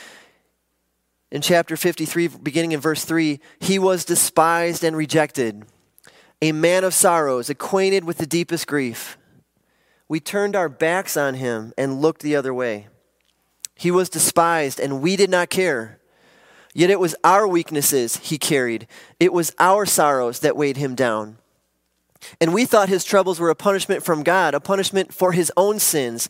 In 1.32 1.42
chapter 1.42 1.76
53, 1.76 2.28
beginning 2.28 2.72
in 2.72 2.80
verse 2.80 3.04
3, 3.04 3.40
he 3.60 3.80
was 3.80 4.06
despised 4.06 4.84
and 4.84 4.96
rejected 4.96 5.66
a 6.42 6.52
man 6.52 6.84
of 6.84 6.94
sorrows, 6.94 7.50
acquainted 7.50 8.04
with 8.06 8.18
the 8.18 8.26
deepest 8.26 8.68
grief. 8.68 9.18
We 10.08 10.20
turned 10.20 10.56
our 10.56 10.70
backs 10.70 11.18
on 11.18 11.36
him 11.36 11.74
and 11.78 12.02
looked 12.02 12.22
the 12.22 12.36
other 12.36 12.54
way. 12.54 12.88
He 13.76 13.92
was 13.92 14.10
despised, 14.10 14.80
and 14.80 15.02
we 15.02 15.16
did 15.16 15.30
not 15.30 15.50
care. 15.50 16.00
Yet 16.74 16.90
it 16.90 17.00
was 17.00 17.16
our 17.24 17.48
weaknesses 17.48 18.18
he 18.18 18.38
carried, 18.38 18.88
it 19.20 19.34
was 19.34 19.54
our 19.60 19.86
sorrows 19.86 20.40
that 20.40 20.56
weighed 20.56 20.78
him 20.78 20.96
down. 20.96 21.38
And 22.42 22.54
we 22.54 22.66
thought 22.66 22.90
his 22.90 23.06
troubles 23.06 23.40
were 23.40 23.50
a 23.50 23.56
punishment 23.56 24.04
from 24.04 24.24
God, 24.24 24.54
a 24.54 24.60
punishment 24.60 25.14
for 25.14 25.32
his 25.32 25.52
own 25.56 25.80
sins. 25.80 26.28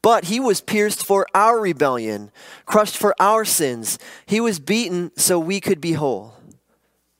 But 0.00 0.26
he 0.26 0.38
was 0.38 0.60
pierced 0.60 1.04
for 1.04 1.26
our 1.34 1.58
rebellion, 1.58 2.30
crushed 2.66 2.96
for 2.96 3.14
our 3.18 3.44
sins. 3.44 3.98
He 4.26 4.40
was 4.40 4.58
beaten 4.58 5.10
so 5.16 5.38
we 5.38 5.60
could 5.60 5.80
be 5.80 5.92
whole. 5.92 6.34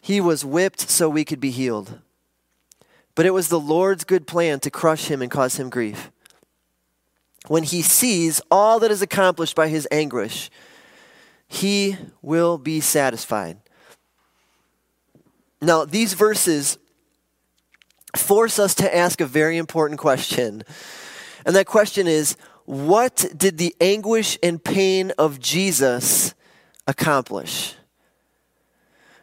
He 0.01 0.21
was 0.21 0.45
whipped 0.45 0.81
so 0.81 1.09
we 1.09 1.25
could 1.25 1.41
be 1.41 1.51
healed. 1.51 1.99
But 3.15 3.27
it 3.27 3.31
was 3.31 3.49
the 3.49 3.61
Lord's 3.61 4.05
good 4.05 4.27
plan 4.27 4.61
to 4.61 4.71
crush 4.71 5.07
him 5.07 5.23
and 5.23 5.31
cause 5.31 5.57
him 5.57 5.71
grief. 5.71 6.11
When 7.47 7.63
he 7.63 7.83
sees 7.83 8.41
all 8.51 8.81
that 8.81 8.91
is 8.91 9.03
accomplished 9.03 9.55
by 9.55 9.69
his 9.69 9.87
anguish, 9.91 10.51
he 11.47 11.97
will 12.23 12.59
be 12.59 12.81
satisfied. 12.81 13.59
Now, 15.61 15.85
these 15.85 16.15
verses 16.15 16.79
force 18.17 18.59
us 18.59 18.75
to 18.77 18.97
ask 18.97 19.21
a 19.21 19.27
very 19.27 19.57
important 19.57 20.01
question. 20.01 20.63
And 21.47 21.55
that 21.57 21.67
question 21.67 22.07
is 22.07 22.37
what 22.65 23.27
did 23.37 23.59
the 23.59 23.75
anguish 23.81 24.39
and 24.43 24.63
pain 24.63 25.13
of 25.19 25.39
Jesus 25.39 26.35
accomplish? 26.87 27.75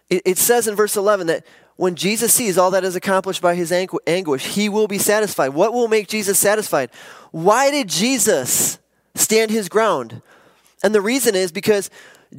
It, 0.10 0.22
it 0.26 0.38
says 0.38 0.68
in 0.68 0.76
verse 0.76 0.96
11 0.96 1.28
that 1.28 1.46
when 1.82 1.96
Jesus 1.96 2.32
sees 2.32 2.60
all 2.60 2.70
that 2.72 2.84
is 2.84 2.96
accomplished 2.96 3.42
by 3.42 3.56
his 3.56 3.72
anguish, 3.72 4.46
he 4.46 4.70
will 4.70 4.88
be 4.88 5.00
satisfied. 5.00 5.50
What 5.50 5.74
will 5.74 5.88
make 5.88 6.08
Jesus 6.08 6.38
satisfied? 6.38 6.92
Why 7.32 7.72
did 7.72 7.90
Jesus 7.90 8.78
stand 9.16 9.50
his 9.50 9.68
ground? 9.68 10.22
And 10.84 10.94
the 10.94 11.02
reason 11.02 11.34
is 11.34 11.52
because 11.52 11.90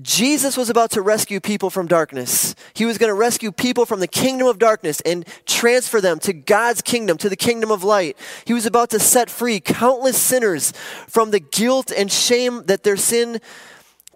Jesus 0.00 0.56
was 0.56 0.70
about 0.70 0.92
to 0.92 1.02
rescue 1.02 1.40
people 1.40 1.70
from 1.70 1.88
darkness. 1.88 2.54
He 2.72 2.84
was 2.84 2.98
going 2.98 3.10
to 3.10 3.14
rescue 3.14 3.50
people 3.50 3.84
from 3.84 3.98
the 3.98 4.06
kingdom 4.06 4.46
of 4.46 4.60
darkness 4.60 5.00
and 5.00 5.26
transfer 5.44 6.00
them 6.00 6.20
to 6.20 6.32
God's 6.32 6.80
kingdom, 6.80 7.18
to 7.18 7.28
the 7.28 7.34
kingdom 7.34 7.72
of 7.72 7.82
light. 7.82 8.16
He 8.44 8.54
was 8.54 8.64
about 8.64 8.90
to 8.90 9.00
set 9.00 9.28
free 9.28 9.58
countless 9.58 10.22
sinners 10.22 10.72
from 11.08 11.32
the 11.32 11.40
guilt 11.40 11.90
and 11.90 12.12
shame 12.12 12.62
that 12.66 12.84
their 12.84 12.96
sin 12.96 13.40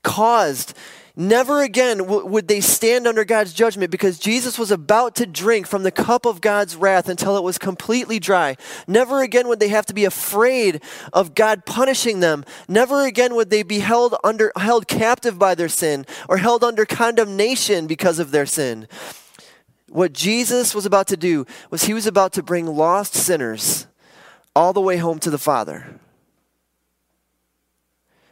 caused. 0.05 0.73
Never 1.19 1.63
again 1.63 1.99
w- 1.99 2.27
would 2.27 2.47
they 2.47 2.61
stand 2.61 3.07
under 3.07 3.25
God's 3.25 3.55
judgment 3.55 3.91
because 3.91 4.19
Jesus 4.19 4.59
was 4.59 4.71
about 4.71 5.15
to 5.17 5.25
drink 5.25 5.67
from 5.67 5.83
the 5.83 5.91
cup 5.91 6.27
of 6.27 6.43
God's 6.43 6.77
wrath 6.77 7.09
until 7.09 7.39
it 7.39 7.43
was 7.43 7.57
completely 7.57 8.19
dry. 8.19 8.59
Never 8.87 9.23
again 9.23 9.49
would 9.49 9.59
they 9.59 9.69
have 9.69 9.87
to 9.87 9.95
be 9.95 10.05
afraid 10.05 10.83
of 11.15 11.35
God 11.35 11.65
punishing 11.65 12.21
them. 12.21 12.45
Never 12.69 13.07
again 13.07 13.35
would 13.35 13.49
they 13.49 13.63
be 13.63 13.79
held 13.79 14.15
under 14.23 14.53
held 14.57 14.89
captive 14.89 15.39
by 15.39 15.55
their 15.55 15.71
sin 15.71 16.05
or 16.29 16.37
held 16.37 16.63
under 16.63 16.85
condemnation 16.85 17.87
because 17.87 18.19
of 18.19 18.31
their 18.31 18.47
sin. 18.47 18.87
What 19.89 20.13
Jesus 20.13 20.75
was 20.75 20.85
about 20.85 21.09
to 21.09 21.17
do 21.17 21.47
was 21.71 21.85
he 21.85 21.95
was 21.95 22.07
about 22.07 22.35
to 22.35 22.43
bring 22.43 22.67
lost 22.67 23.15
sinners 23.15 23.87
all 24.55 24.75
the 24.75 24.83
way 24.83 24.99
home 24.99 25.19
to 25.21 25.31
the 25.31 25.39
Father 25.39 25.99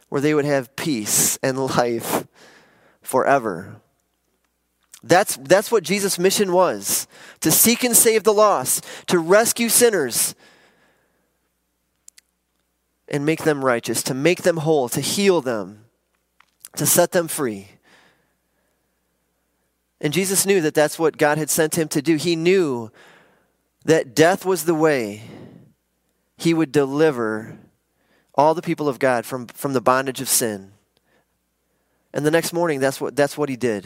where 0.09 0.21
they 0.21 0.35
would 0.35 0.45
have 0.45 0.75
peace 0.75 1.37
and 1.41 1.57
life 1.77 2.27
forever. 3.05 3.81
That's, 5.03 5.37
that's 5.37 5.71
what 5.71 5.83
Jesus' 5.83 6.17
mission 6.17 6.51
was 6.51 7.07
to 7.41 7.51
seek 7.51 7.83
and 7.83 7.95
save 7.95 8.23
the 8.23 8.33
lost, 8.33 8.85
to 9.07 9.19
rescue 9.19 9.69
sinners 9.69 10.33
and 13.07 13.25
make 13.25 13.43
them 13.43 13.63
righteous, 13.63 14.01
to 14.03 14.15
make 14.15 14.41
them 14.41 14.57
whole, 14.57 14.89
to 14.89 15.01
heal 15.01 15.41
them, 15.41 15.85
to 16.75 16.87
set 16.87 17.11
them 17.11 17.27
free. 17.27 17.67
And 20.01 20.11
Jesus 20.11 20.45
knew 20.45 20.59
that 20.61 20.73
that's 20.73 20.97
what 20.97 21.17
God 21.17 21.37
had 21.37 21.49
sent 21.49 21.77
him 21.77 21.87
to 21.89 22.01
do. 22.01 22.15
He 22.15 22.35
knew 22.35 22.91
that 23.85 24.15
death 24.15 24.43
was 24.43 24.65
the 24.65 24.73
way 24.73 25.21
he 26.37 26.53
would 26.53 26.71
deliver 26.71 27.57
all 28.33 28.53
the 28.53 28.61
people 28.61 28.89
of 28.89 28.99
God 28.99 29.25
from, 29.25 29.47
from 29.47 29.73
the 29.73 29.81
bondage 29.81 30.19
of 30.19 30.27
sin. 30.27 30.71
And 32.15 32.25
the 32.25 32.31
next 32.31 32.53
morning, 32.53 32.79
that's 32.79 33.01
what, 33.01 33.13
that's 33.13 33.37
what 33.37 33.49
he 33.49 33.57
did. 33.57 33.85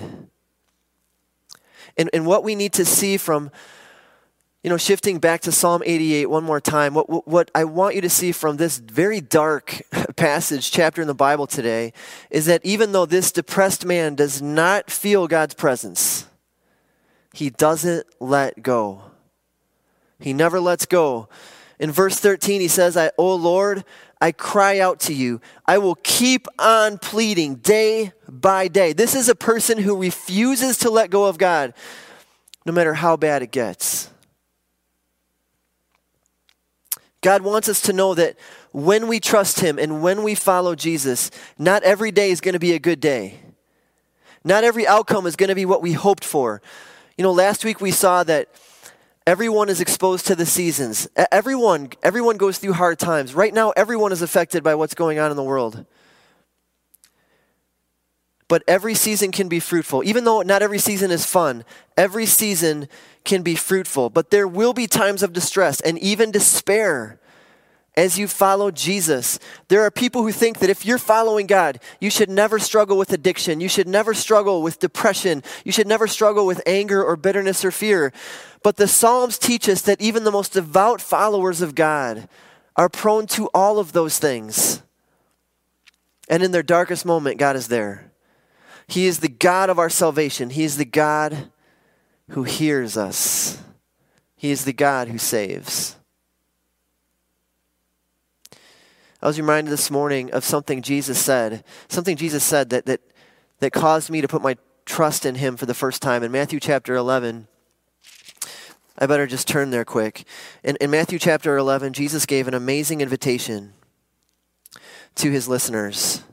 And, 1.98 2.12
and 2.14 2.28
what 2.28 2.44
we 2.44 2.54
need 2.54 2.74
to 2.74 2.86
see 2.86 3.18
from, 3.18 3.50
you 4.64 4.70
know, 4.70 4.78
shifting 4.78 5.18
back 5.18 5.42
to 5.42 5.52
Psalm 5.52 5.82
88 5.84 6.28
one 6.28 6.44
more 6.44 6.62
time, 6.62 6.94
what, 6.94 7.28
what 7.28 7.50
I 7.56 7.64
want 7.64 7.96
you 7.96 8.02
to 8.02 8.10
see 8.10 8.32
from 8.32 8.58
this 8.58 8.78
very 8.78 9.20
dark 9.20 9.82
passage, 10.16 10.70
chapter 10.70 11.02
in 11.02 11.08
the 11.08 11.16
Bible 11.16 11.48
today, 11.48 11.92
is 12.30 12.46
that 12.46 12.64
even 12.64 12.92
though 12.92 13.08
this 13.08 13.32
depressed 13.32 13.84
man 13.84 14.14
does 14.14 14.44
not 14.44 14.92
feel 14.92 15.28
God's 15.28 15.56
presence, 15.56 16.28
he 17.34 17.50
doesn't 17.50 18.06
let 18.20 18.62
go. 18.62 19.02
He 20.20 20.34
never 20.34 20.60
lets 20.60 20.86
go. 20.86 21.30
In 21.80 21.92
verse 21.92 22.20
13, 22.20 22.62
he 22.62 22.68
says, 22.68 22.98
I, 22.98 23.12
Oh 23.18 23.36
Lord, 23.36 23.86
I 24.22 24.32
cry 24.34 24.80
out 24.80 25.00
to 25.02 25.14
you. 25.14 25.40
I 25.66 25.78
will 25.78 25.96
keep 25.96 26.48
on 26.58 26.98
pleading 26.98 27.56
day 27.56 28.12
by 28.28 28.68
day. 28.68 28.92
This 28.92 29.16
is 29.16 29.30
a 29.30 29.36
person 29.36 29.78
who 29.78 29.98
refuses 29.98 30.78
to 30.80 30.90
let 30.90 31.10
go 31.10 31.26
of 31.26 31.38
God, 31.38 31.74
no 32.66 32.74
matter 32.74 32.94
how 32.94 33.16
bad 33.16 33.42
it 33.42 33.52
gets. 33.52 34.10
God 37.22 37.42
wants 37.42 37.68
us 37.68 37.82
to 37.82 37.94
know 37.94 38.14
that 38.14 38.38
when 38.72 39.08
we 39.08 39.20
trust 39.20 39.62
Him 39.62 39.80
and 39.80 40.02
when 40.02 40.24
we 40.24 40.36
follow 40.36 40.76
Jesus, 40.76 41.32
not 41.58 41.84
every 41.84 42.12
day 42.12 42.32
is 42.32 42.42
going 42.42 42.54
to 42.54 42.60
be 42.60 42.74
a 42.74 42.80
good 42.80 43.00
day. 43.00 43.40
Not 44.44 44.64
every 44.64 44.88
outcome 44.88 45.26
is 45.26 45.36
going 45.36 45.50
to 45.50 45.56
be 45.56 45.66
what 45.66 45.82
we 45.82 45.94
hoped 45.94 46.24
for. 46.24 46.62
You 47.18 47.24
know, 47.24 47.32
last 47.32 47.66
week 47.66 47.82
we 47.82 47.92
saw 47.92 48.24
that 48.24 48.50
Everyone 49.28 49.70
is 49.70 49.80
exposed 49.80 50.26
to 50.28 50.36
the 50.36 50.46
seasons. 50.46 51.08
Everyone, 51.32 51.90
everyone 52.02 52.38
goes 52.38 52.58
through 52.58 52.74
hard 52.74 52.98
times. 52.98 53.36
Right 53.36 53.54
now, 53.54 53.72
everyone 53.72 54.12
is 54.12 54.22
affected 54.22 54.64
by 54.64 54.76
what's 54.76 54.96
going 54.96 55.20
on 55.20 55.30
in 55.30 55.38
the 55.38 55.44
world. 55.44 55.86
But 58.48 58.64
every 58.68 58.96
season 58.96 59.32
can 59.32 59.48
be 59.48 59.60
fruitful. 59.60 60.04
Even 60.04 60.24
though 60.24 60.42
not 60.42 60.64
every 60.64 60.80
season 60.80 61.12
is 61.12 61.26
fun, 61.26 61.64
every 61.96 62.26
season 62.26 62.90
can 63.24 63.44
be 63.44 63.54
fruitful. 63.54 64.10
But 64.10 64.32
there 64.32 64.48
will 64.48 64.74
be 64.74 64.88
times 64.88 65.22
of 65.22 65.34
distress 65.34 65.80
and 65.82 66.00
even 66.00 66.32
despair 66.32 67.19
as 68.00 68.18
you 68.18 68.30
follow 68.30 68.72
Jesus. 68.72 69.40
There 69.68 69.82
are 69.82 69.92
people 69.92 70.24
who 70.24 70.32
think 70.32 70.60
that 70.60 70.70
if 70.70 70.86
you're 70.86 70.98
following 70.98 71.48
God, 71.48 71.82
you 72.00 72.10
should 72.10 72.30
never 72.30 72.58
struggle 72.58 72.98
with 72.98 73.12
addiction. 73.12 73.60
You 73.60 73.68
should 73.68 73.90
never 73.90 74.14
struggle 74.14 74.62
with 74.62 74.80
depression. 74.80 75.44
You 75.66 75.74
should 75.74 75.86
never 75.86 76.08
struggle 76.08 76.46
with 76.46 76.62
anger 76.66 77.04
or 77.04 77.18
bitterness 77.18 77.66
or 77.66 77.72
fear. 77.72 78.14
But 78.64 78.78
the 78.78 78.88
Psalms 78.88 79.38
teach 79.38 79.68
us 79.68 79.82
that 79.82 80.00
even 80.00 80.24
the 80.24 80.32
most 80.32 80.54
devout 80.54 81.02
followers 81.02 81.62
of 81.62 81.76
God 81.76 82.30
are 82.78 82.88
prone 82.88 83.28
to 83.28 83.50
all 83.54 83.80
of 83.80 83.92
those 83.92 84.18
things. 84.18 84.82
And 86.30 86.42
in 86.42 86.52
their 86.52 86.64
darkest 86.64 87.06
moment, 87.06 87.38
God 87.38 87.58
is 87.58 87.68
there. 87.68 88.14
He 88.88 89.08
is 89.08 89.20
the 89.20 89.28
God 89.28 89.70
of 89.70 89.78
our 89.78 89.90
salvation. 89.90 90.52
He 90.52 90.64
is 90.64 90.78
the 90.78 90.86
God 90.86 91.50
who 92.30 92.44
hears 92.44 92.96
us. 92.96 93.62
He 94.38 94.52
is 94.52 94.64
the 94.64 94.72
God 94.72 95.10
who 95.10 95.18
saves. 95.18 95.98
I 99.22 99.28
was 99.28 99.40
reminded 99.40 99.72
this 99.72 99.92
morning 99.92 100.32
of 100.32 100.46
something 100.46 100.82
Jesus 100.82 101.20
said, 101.20 101.64
something 101.90 102.16
Jesus 102.16 102.44
said 102.44 102.70
that, 102.70 102.86
that, 102.86 103.02
that 103.60 103.72
caused 103.72 104.10
me 104.10 104.22
to 104.22 104.28
put 104.28 104.42
my 104.42 104.56
trust 104.86 105.26
in 105.26 105.36
him 105.36 105.58
for 105.58 105.66
the 105.66 105.74
first 105.74 106.02
time. 106.02 106.24
In 106.24 106.32
Matthew 106.32 106.60
chapter 106.60 106.96
11, 106.96 107.48
I 108.98 109.06
better 109.06 109.28
just 109.28 109.48
turn 109.48 109.72
there 109.72 109.86
quick. 109.86 110.26
In, 110.64 110.78
in 110.78 110.90
Matthew 110.90 111.20
chapter 111.20 111.58
11, 111.58 111.94
Jesus 111.94 112.26
gave 112.26 112.48
an 112.48 112.54
amazing 112.54 113.02
invitation 113.02 113.74
to 115.16 115.32
his 115.32 115.48
listeners. 115.48 116.24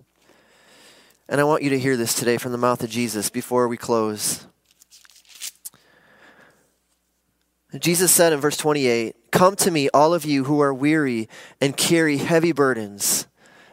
And 1.29 1.41
I 1.41 1.45
want 1.45 1.65
you 1.65 1.71
to 1.71 1.79
hear 1.79 1.97
this 1.97 2.15
today 2.15 2.39
from 2.39 2.53
the 2.53 2.59
mouth 2.59 2.85
of 2.85 2.91
Jesus 2.91 3.31
before 3.31 3.67
we 3.67 3.77
close. 3.77 4.47
Jesus 7.81 8.13
said 8.13 8.33
in 8.33 8.41
verse 8.41 8.57
28 8.57 9.15
Come 9.31 9.57
to 9.57 9.71
me, 9.71 9.89
all 9.93 10.15
of 10.15 10.25
you 10.25 10.45
who 10.45 10.61
are 10.61 10.73
weary 10.73 11.29
and 11.61 11.77
carry 11.77 12.19
heavy 12.19 12.53
burdens, 12.53 13.27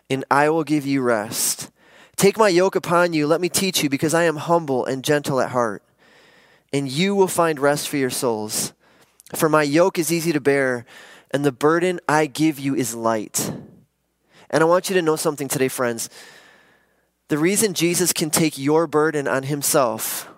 and 0.09 0.25
I 0.29 0.49
will 0.49 0.63
give 0.63 0.85
you 0.85 1.01
rest. 1.01 1.69
Take 2.15 2.37
my 2.37 2.49
yoke 2.49 2.75
upon 2.75 3.13
you, 3.13 3.27
let 3.27 3.41
me 3.41 3.49
teach 3.49 3.83
you, 3.83 3.89
because 3.89 4.13
I 4.13 4.23
am 4.23 4.37
humble 4.37 4.85
and 4.85 5.03
gentle 5.03 5.41
at 5.41 5.51
heart, 5.51 5.83
and 6.71 6.87
you 6.87 7.15
will 7.15 7.27
find 7.27 7.59
rest 7.59 7.89
for 7.89 7.97
your 7.97 8.09
souls. 8.09 8.73
For 9.35 9.49
my 9.49 9.63
yoke 9.63 9.97
is 9.97 10.11
easy 10.11 10.31
to 10.31 10.39
bear, 10.39 10.85
and 11.31 11.43
the 11.43 11.51
burden 11.51 11.99
I 12.07 12.27
give 12.27 12.59
you 12.59 12.75
is 12.75 12.93
light. 12.93 13.51
And 14.49 14.61
I 14.61 14.65
want 14.65 14.89
you 14.89 14.93
to 14.95 15.01
know 15.01 15.15
something 15.15 15.47
today, 15.47 15.67
friends. 15.67 16.09
The 17.29 17.39
reason 17.39 17.73
Jesus 17.73 18.13
can 18.13 18.29
take 18.29 18.57
your 18.57 18.85
burden 18.85 19.27
on 19.27 19.43
himself 19.43 20.29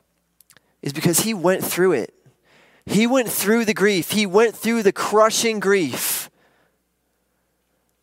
is 0.81 0.93
because 0.93 1.19
he 1.19 1.33
went 1.33 1.63
through 1.63 1.91
it. 1.91 2.14
He 2.85 3.07
went 3.07 3.29
through 3.29 3.65
the 3.65 3.73
grief, 3.73 4.11
he 4.11 4.25
went 4.25 4.55
through 4.55 4.83
the 4.83 4.91
crushing 4.91 5.59
grief 5.59 6.29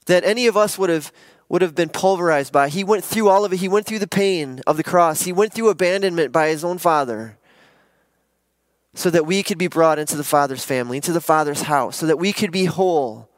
that 0.06 0.24
any 0.24 0.46
of 0.46 0.56
us 0.56 0.78
would 0.78 0.90
have 0.90 1.12
would 1.48 1.62
have 1.62 1.74
been 1.74 1.90
pulverized 1.90 2.50
by. 2.50 2.70
He 2.70 2.82
went 2.82 3.04
through 3.04 3.28
all 3.28 3.44
of 3.44 3.52
it. 3.52 3.58
He 3.58 3.68
went 3.68 3.84
through 3.84 3.98
the 3.98 4.08
pain 4.08 4.62
of 4.66 4.78
the 4.78 4.82
cross. 4.82 5.22
He 5.22 5.34
went 5.34 5.52
through 5.52 5.68
abandonment 5.68 6.32
by 6.32 6.48
his 6.48 6.64
own 6.64 6.78
father 6.78 7.36
so 8.94 9.10
that 9.10 9.26
we 9.26 9.42
could 9.42 9.58
be 9.58 9.66
brought 9.66 9.98
into 9.98 10.16
the 10.16 10.24
Father's 10.24 10.64
family, 10.64 10.96
into 10.96 11.12
the 11.12 11.20
Father's 11.20 11.62
house, 11.62 11.96
so 11.96 12.06
that 12.06 12.18
we 12.18 12.32
could 12.32 12.50
be 12.50 12.64
whole. 12.64 13.28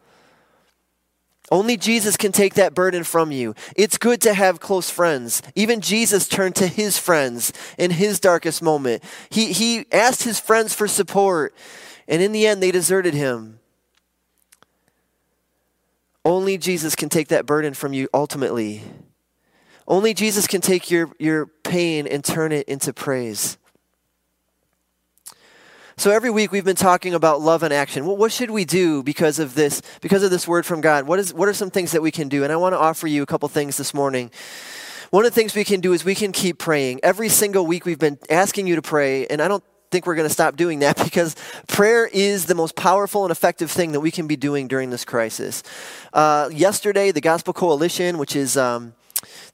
Only 1.51 1.77
Jesus 1.77 2.17
can 2.17 2.33
take 2.33 2.55
that 2.55 2.75
burden 2.75 3.05
from 3.05 3.31
you. 3.31 3.55
It's 3.77 3.99
good 3.99 4.21
to 4.23 4.35
have 4.35 4.61
close 4.61 4.89
friends. 4.89 5.43
Even 5.55 5.81
Jesus 5.81 6.27
turned 6.27 6.57
to 6.57 6.67
his 6.67 6.99
friends 6.99 7.53
in 7.77 7.91
his 7.91 8.19
darkest 8.19 8.63
moment. 8.63 9.05
He, 9.29 9.53
he 9.53 9.87
asked 9.93 10.23
his 10.23 10.41
friends 10.41 10.75
for 10.75 10.89
support, 10.89 11.55
and 12.09 12.23
in 12.23 12.33
the 12.33 12.47
end, 12.47 12.63
they 12.63 12.71
deserted 12.71 13.15
him. 13.15 13.61
Only 16.25 16.57
Jesus 16.57 16.97
can 16.97 17.11
take 17.11 17.29
that 17.29 17.45
burden 17.45 17.75
from 17.75 17.93
you 17.93 18.09
ultimately. 18.15 18.83
Only 19.87 20.15
Jesus 20.15 20.47
can 20.47 20.63
take 20.63 20.91
your, 20.91 21.11
your 21.19 21.47
pain 21.47 22.07
and 22.07 22.25
turn 22.25 22.53
it 22.53 22.67
into 22.67 22.95
praise. 22.95 23.59
So 25.97 26.11
every 26.11 26.31
week 26.31 26.51
we've 26.51 26.65
been 26.65 26.75
talking 26.75 27.15
about 27.15 27.41
love 27.41 27.63
and 27.63 27.73
action. 27.73 28.05
What 28.05 28.33
should 28.33 28.51
we 28.51 28.65
do 28.65 29.05
because 29.05 29.39
of 29.39 29.55
this, 29.55 29.81
because 30.01 30.25
of 30.25 30.31
this 30.33 30.49
word 30.49 30.67
from 30.67 30.81
God? 30.81 31.07
What, 31.07 31.21
is, 31.21 31.33
what 31.33 31.49
are 31.49 31.55
some 31.55 31.71
things 31.71 31.93
that 31.93 32.03
we 32.03 32.11
can 32.11 32.29
do? 32.29 32.43
And 32.43 32.53
I 32.53 32.57
want 32.57 32.73
to 32.73 32.79
offer 32.79 33.07
you 33.07 33.23
a 33.23 33.27
couple 33.27 33.49
things 33.49 33.77
this 33.77 33.95
morning. 33.95 34.33
One 35.11 35.25
of 35.25 35.33
the 35.33 35.35
things 35.35 35.55
we 35.55 35.63
can 35.63 35.81
do 35.81 35.93
is 35.93 36.05
we 36.05 36.17
can 36.17 36.33
keep 36.33 36.59
praying. 36.59 36.99
Every 37.05 37.29
single 37.29 37.65
week 37.65 37.85
we've 37.85 37.99
been 37.99 38.19
asking 38.29 38.67
you 38.67 38.75
to 38.75 38.83
pray, 38.83 39.29
and 39.29 39.41
I 39.41 39.47
don't 39.47 39.63
think 39.93 40.05
we're 40.05 40.17
going 40.17 40.27
to 40.27 40.35
stop 40.35 40.57
doing 40.57 40.81
that 40.81 40.97
because 41.05 41.37
prayer 41.69 42.07
is 42.13 42.47
the 42.47 42.57
most 42.57 42.75
powerful 42.75 43.25
and 43.25 43.31
effective 43.31 43.71
thing 43.71 43.93
that 43.93 44.01
we 44.01 44.11
can 44.11 44.27
be 44.27 44.35
doing 44.37 44.67
during 44.67 44.91
this 44.91 45.05
crisis. 45.05 45.63
Uh, 46.13 46.51
yesterday, 46.53 47.13
the 47.13 47.21
Gospel 47.21 47.53
Coalition, 47.53 48.19
which 48.19 48.35
is 48.35 48.57
um, 48.57 48.95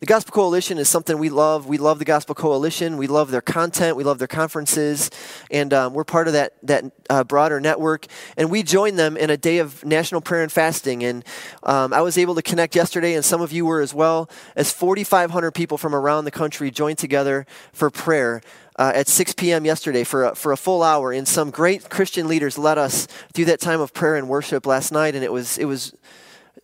The 0.01 0.07
Gospel 0.07 0.33
Coalition 0.33 0.79
is 0.79 0.89
something 0.89 1.19
we 1.19 1.29
love. 1.29 1.67
We 1.67 1.77
love 1.77 1.99
the 1.99 2.07
Gospel 2.07 2.35
Coalition. 2.35 2.97
We 2.97 3.07
love 3.07 3.31
their 3.31 3.43
content. 3.43 3.99
We 3.99 4.05
love 4.05 4.19
their 4.19 4.27
conferences. 4.27 5.11
And 5.51 5.75
um, 5.75 5.93
we're 5.93 6.05
part 6.05 6.27
of 6.27 6.33
that, 6.33 6.55
that 6.63 6.85
uh, 7.11 7.23
broader 7.23 7.61
network. 7.61 8.07
And 8.39 8.51
we 8.51 8.63
joined 8.63 8.99
them 8.99 9.19
in 9.19 9.29
a 9.29 9.37
day 9.37 9.59
of 9.59 9.85
national 9.85 10.23
prayer 10.23 10.43
and 10.43 10.51
fasting. 10.51 11.05
And 11.05 11.23
um, 11.65 11.93
I 11.93 12.01
was 12.01 12.17
able 12.17 12.35
to 12.37 12.41
connect 12.41 12.75
yesterday, 12.75 13.13
and 13.13 13.23
some 13.23 13.43
of 13.43 13.53
you 13.53 13.67
were 13.67 13.83
as 13.83 13.93
well, 13.93 14.31
as 14.57 14.73
4,500 14.73 15.51
people 15.51 15.77
from 15.77 15.95
around 15.95 16.25
the 16.25 16.31
country 16.31 16.71
joined 16.71 16.97
together 16.97 17.45
for 17.75 17.91
prayer. 17.91 18.41
Uh, 18.77 18.93
at 18.95 19.09
6 19.09 19.35
p.m. 19.35 19.67
yesterday 19.67 20.05
for 20.05 20.25
a, 20.25 20.35
for 20.35 20.53
a 20.53 20.57
full 20.57 20.83
hour, 20.83 21.13
and 21.13 21.29
some 21.29 21.51
great 21.51 21.91
Christian 21.91 22.27
leaders 22.27 22.57
led 22.57 22.79
us 22.79 23.07
through 23.35 23.45
that 23.45 23.61
time 23.61 23.79
of 23.79 23.93
prayer 23.93 24.17
and 24.17 24.27
worship 24.27 24.65
last 24.65 24.91
night, 24.91 25.15
and 25.15 25.23
it 25.23 25.31
was 25.31 25.59
it 25.59 25.67
was 25.67 25.93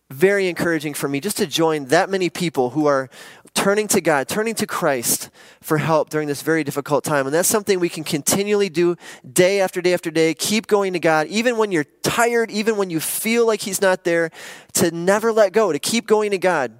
very 0.09 0.47
encouraging 0.47 0.93
for 0.93 1.07
me 1.07 1.19
just 1.19 1.37
to 1.37 1.45
join 1.45 1.85
that 1.85 2.09
many 2.09 2.29
people 2.29 2.69
who 2.71 2.85
are 2.85 3.09
turning 3.53 3.87
to 3.87 3.99
God, 3.99 4.27
turning 4.27 4.55
to 4.55 4.67
Christ 4.67 5.29
for 5.61 5.79
help 5.79 6.09
during 6.09 6.27
this 6.27 6.41
very 6.41 6.63
difficult 6.63 7.03
time. 7.03 7.25
And 7.25 7.33
that's 7.33 7.49
something 7.49 7.79
we 7.79 7.89
can 7.89 8.03
continually 8.03 8.69
do 8.69 8.95
day 9.33 9.59
after 9.59 9.81
day 9.81 9.93
after 9.93 10.11
day. 10.11 10.33
Keep 10.33 10.67
going 10.67 10.93
to 10.93 10.99
God, 10.99 11.27
even 11.27 11.57
when 11.57 11.71
you're 11.71 11.85
tired, 12.03 12.51
even 12.51 12.77
when 12.77 12.89
you 12.89 12.99
feel 12.99 13.45
like 13.45 13.61
He's 13.61 13.81
not 13.81 14.03
there, 14.03 14.29
to 14.73 14.91
never 14.91 15.31
let 15.31 15.53
go, 15.53 15.71
to 15.71 15.79
keep 15.79 16.07
going 16.07 16.31
to 16.31 16.37
God. 16.37 16.79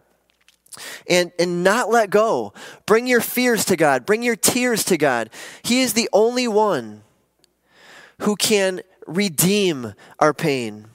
And, 1.09 1.31
and 1.39 1.63
not 1.63 1.89
let 1.89 2.11
go. 2.11 2.53
Bring 2.85 3.07
your 3.07 3.21
fears 3.21 3.65
to 3.65 3.75
God. 3.75 4.05
Bring 4.05 4.21
your 4.21 4.35
tears 4.35 4.83
to 4.85 4.97
God. 4.97 5.31
He 5.63 5.81
is 5.81 5.93
the 5.93 6.07
only 6.13 6.47
one 6.47 7.01
who 8.19 8.35
can 8.35 8.81
redeem 9.07 9.95
our 10.19 10.35
pain. 10.35 10.85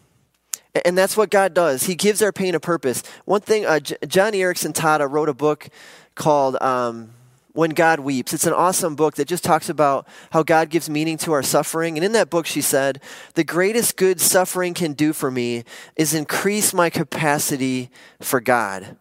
And 0.84 0.96
that's 0.96 1.16
what 1.16 1.30
God 1.30 1.52
does. 1.52 1.84
He 1.84 1.94
gives 1.94 2.22
our 2.22 2.32
pain 2.32 2.54
a 2.54 2.60
purpose. 2.60 3.02
One 3.26 3.42
thing, 3.42 3.66
uh, 3.66 3.80
J- 3.80 3.96
Joni 4.02 4.36
Eareckson 4.36 4.72
Tada 4.72 5.10
wrote 5.10 5.28
a 5.28 5.34
book 5.34 5.68
called 6.14 6.56
um, 6.62 7.10
When 7.52 7.70
God 7.70 8.00
Weeps. 8.00 8.32
It's 8.32 8.46
an 8.46 8.54
awesome 8.54 8.96
book 8.96 9.16
that 9.16 9.28
just 9.28 9.44
talks 9.44 9.68
about 9.68 10.08
how 10.30 10.42
God 10.42 10.70
gives 10.70 10.88
meaning 10.88 11.18
to 11.18 11.32
our 11.32 11.42
suffering. 11.42 11.98
And 11.98 12.04
in 12.04 12.12
that 12.12 12.30
book, 12.30 12.46
she 12.46 12.62
said, 12.62 13.02
The 13.34 13.44
greatest 13.44 13.98
good 13.98 14.18
suffering 14.18 14.72
can 14.72 14.94
do 14.94 15.12
for 15.12 15.30
me 15.30 15.64
is 15.94 16.14
increase 16.14 16.72
my 16.72 16.88
capacity 16.88 17.90
for 18.20 18.40
God. 18.40 18.96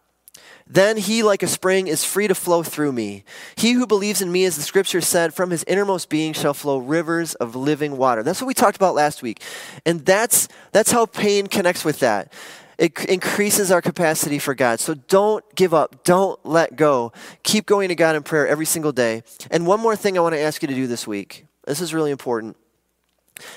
Then 0.72 0.96
he, 0.96 1.22
like 1.22 1.42
a 1.42 1.48
spring, 1.48 1.86
is 1.86 2.02
free 2.02 2.28
to 2.28 2.34
flow 2.34 2.62
through 2.62 2.92
me. 2.92 3.24
He 3.56 3.72
who 3.72 3.86
believes 3.86 4.22
in 4.22 4.32
me, 4.32 4.46
as 4.46 4.56
the 4.56 4.62
scripture 4.62 5.02
said, 5.02 5.34
from 5.34 5.50
his 5.50 5.64
innermost 5.64 6.08
being 6.08 6.32
shall 6.32 6.54
flow 6.54 6.78
rivers 6.78 7.34
of 7.34 7.54
living 7.54 7.98
water. 7.98 8.22
That's 8.22 8.40
what 8.40 8.46
we 8.46 8.54
talked 8.54 8.76
about 8.76 8.94
last 8.94 9.22
week. 9.22 9.42
And 9.84 10.06
that's, 10.06 10.48
that's 10.72 10.90
how 10.90 11.04
pain 11.04 11.46
connects 11.46 11.84
with 11.84 11.98
that. 11.98 12.32
It 12.78 13.04
increases 13.04 13.70
our 13.70 13.82
capacity 13.82 14.38
for 14.38 14.54
God. 14.54 14.80
So 14.80 14.94
don't 14.94 15.44
give 15.54 15.74
up. 15.74 16.04
Don't 16.04 16.42
let 16.42 16.74
go. 16.74 17.12
Keep 17.42 17.66
going 17.66 17.90
to 17.90 17.94
God 17.94 18.16
in 18.16 18.22
prayer 18.22 18.48
every 18.48 18.64
single 18.64 18.92
day. 18.92 19.24
And 19.50 19.66
one 19.66 19.78
more 19.78 19.94
thing 19.94 20.16
I 20.16 20.22
want 20.22 20.34
to 20.34 20.40
ask 20.40 20.62
you 20.62 20.68
to 20.68 20.74
do 20.74 20.86
this 20.86 21.06
week. 21.06 21.44
This 21.66 21.82
is 21.82 21.92
really 21.92 22.10
important. 22.10 22.56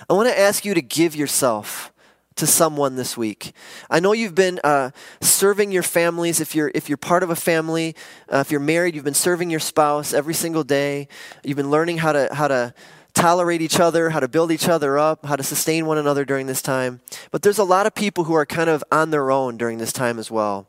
I 0.10 0.14
want 0.14 0.28
to 0.28 0.38
ask 0.38 0.66
you 0.66 0.74
to 0.74 0.82
give 0.82 1.16
yourself 1.16 1.94
to 2.36 2.46
someone 2.48 2.96
this 2.96 3.16
week. 3.16 3.54
I 3.90 4.00
know 4.00 4.12
you've 4.12 4.36
been 4.36 4.60
uh, 4.64 4.92
serving 5.22 5.72
your 5.72 5.84
families. 5.84 6.40
If 6.40 6.56
you're 6.56 6.72
if 6.76 6.90
you're 6.90 6.98
part 6.98 7.24
of 7.24 7.30
a 7.30 7.36
family, 7.36 7.96
uh, 8.32 8.38
if 8.38 8.52
you're 8.52 8.60
married, 8.60 8.96
you've 8.96 9.06
been 9.06 9.14
serving 9.14 9.50
your 9.50 9.60
spouse 9.60 10.14
every 10.14 10.34
single 10.34 10.64
day. 10.64 11.08
You've 11.44 11.58
been 11.58 11.72
learning 11.72 12.00
how 12.00 12.12
to 12.12 12.30
how 12.34 12.48
to 12.48 12.74
tolerate 13.14 13.62
each 13.62 13.80
other, 13.80 14.10
how 14.10 14.20
to 14.20 14.28
build 14.28 14.52
each 14.52 14.68
other 14.68 15.00
up, 15.00 15.26
how 15.26 15.36
to 15.38 15.44
sustain 15.44 15.86
one 15.86 15.98
another 15.98 16.26
during 16.26 16.48
this 16.48 16.62
time. 16.62 17.00
But 17.32 17.42
there's 17.42 17.58
a 17.58 17.64
lot 17.64 17.88
of 17.88 17.96
people 17.96 18.26
who 18.26 18.34
are 18.34 18.46
kind 18.46 18.70
of 18.70 18.84
on 18.92 19.10
their 19.10 19.32
own 19.32 19.58
during 19.58 19.78
this 19.78 19.94
time 19.94 20.20
as 20.20 20.30
well. 20.30 20.68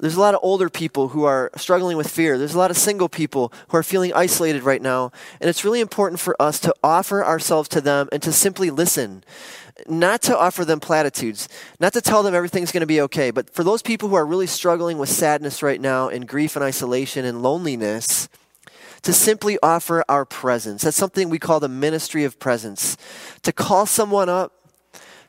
There's 0.00 0.16
a 0.16 0.20
lot 0.20 0.34
of 0.34 0.40
older 0.42 0.68
people 0.68 1.08
who 1.08 1.24
are 1.24 1.50
struggling 1.56 1.96
with 1.96 2.08
fear. 2.08 2.36
There's 2.36 2.54
a 2.54 2.58
lot 2.58 2.72
of 2.72 2.76
single 2.76 3.08
people 3.08 3.52
who 3.68 3.76
are 3.76 3.82
feeling 3.84 4.12
isolated 4.12 4.64
right 4.64 4.82
now. 4.82 5.12
And 5.40 5.48
it's 5.48 5.64
really 5.64 5.80
important 5.80 6.20
for 6.20 6.40
us 6.42 6.58
to 6.60 6.74
offer 6.82 7.24
ourselves 7.24 7.68
to 7.70 7.80
them 7.80 8.08
and 8.10 8.20
to 8.22 8.32
simply 8.32 8.70
listen 8.70 9.22
not 9.88 10.22
to 10.22 10.38
offer 10.38 10.64
them 10.64 10.80
platitudes, 10.80 11.48
not 11.80 11.92
to 11.94 12.00
tell 12.00 12.22
them 12.22 12.34
everything's 12.34 12.72
going 12.72 12.80
to 12.80 12.86
be 12.86 13.00
okay, 13.02 13.30
but 13.30 13.50
for 13.50 13.64
those 13.64 13.82
people 13.82 14.08
who 14.08 14.14
are 14.14 14.26
really 14.26 14.46
struggling 14.46 14.98
with 14.98 15.08
sadness 15.08 15.62
right 15.62 15.80
now 15.80 16.08
and 16.08 16.28
grief 16.28 16.56
and 16.56 16.64
isolation 16.64 17.24
and 17.24 17.42
loneliness, 17.42 18.28
to 19.02 19.12
simply 19.12 19.58
offer 19.62 20.02
our 20.08 20.24
presence. 20.24 20.82
That's 20.82 20.96
something 20.96 21.28
we 21.28 21.38
call 21.38 21.60
the 21.60 21.68
ministry 21.68 22.24
of 22.24 22.38
presence. 22.38 22.96
To 23.42 23.52
call 23.52 23.84
someone 23.84 24.30
up, 24.30 24.52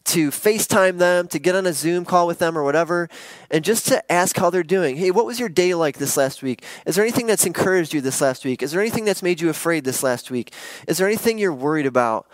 to 0.05 0.29
FaceTime 0.29 0.97
them, 0.97 1.27
to 1.27 1.39
get 1.39 1.55
on 1.55 1.65
a 1.65 1.73
Zoom 1.73 2.05
call 2.05 2.25
with 2.25 2.39
them 2.39 2.57
or 2.57 2.63
whatever, 2.63 3.09
and 3.51 3.65
just 3.65 3.87
to 3.87 4.11
ask 4.11 4.37
how 4.37 4.49
they're 4.49 4.63
doing. 4.63 4.95
Hey, 4.95 5.11
what 5.11 5.25
was 5.25 5.39
your 5.39 5.49
day 5.49 5.73
like 5.73 5.97
this 5.97 6.15
last 6.15 6.41
week? 6.41 6.63
Is 6.85 6.95
there 6.95 7.03
anything 7.03 7.27
that's 7.27 7.45
encouraged 7.45 7.93
you 7.93 8.01
this 8.01 8.21
last 8.21 8.45
week? 8.45 8.63
Is 8.63 8.71
there 8.71 8.79
anything 8.79 9.03
that's 9.03 9.23
made 9.23 9.41
you 9.41 9.49
afraid 9.49 9.83
this 9.83 10.03
last 10.03 10.31
week? 10.31 10.53
Is 10.87 10.97
there 10.97 11.07
anything 11.07 11.37
you're 11.37 11.51
worried 11.51 11.87
about? 11.87 12.27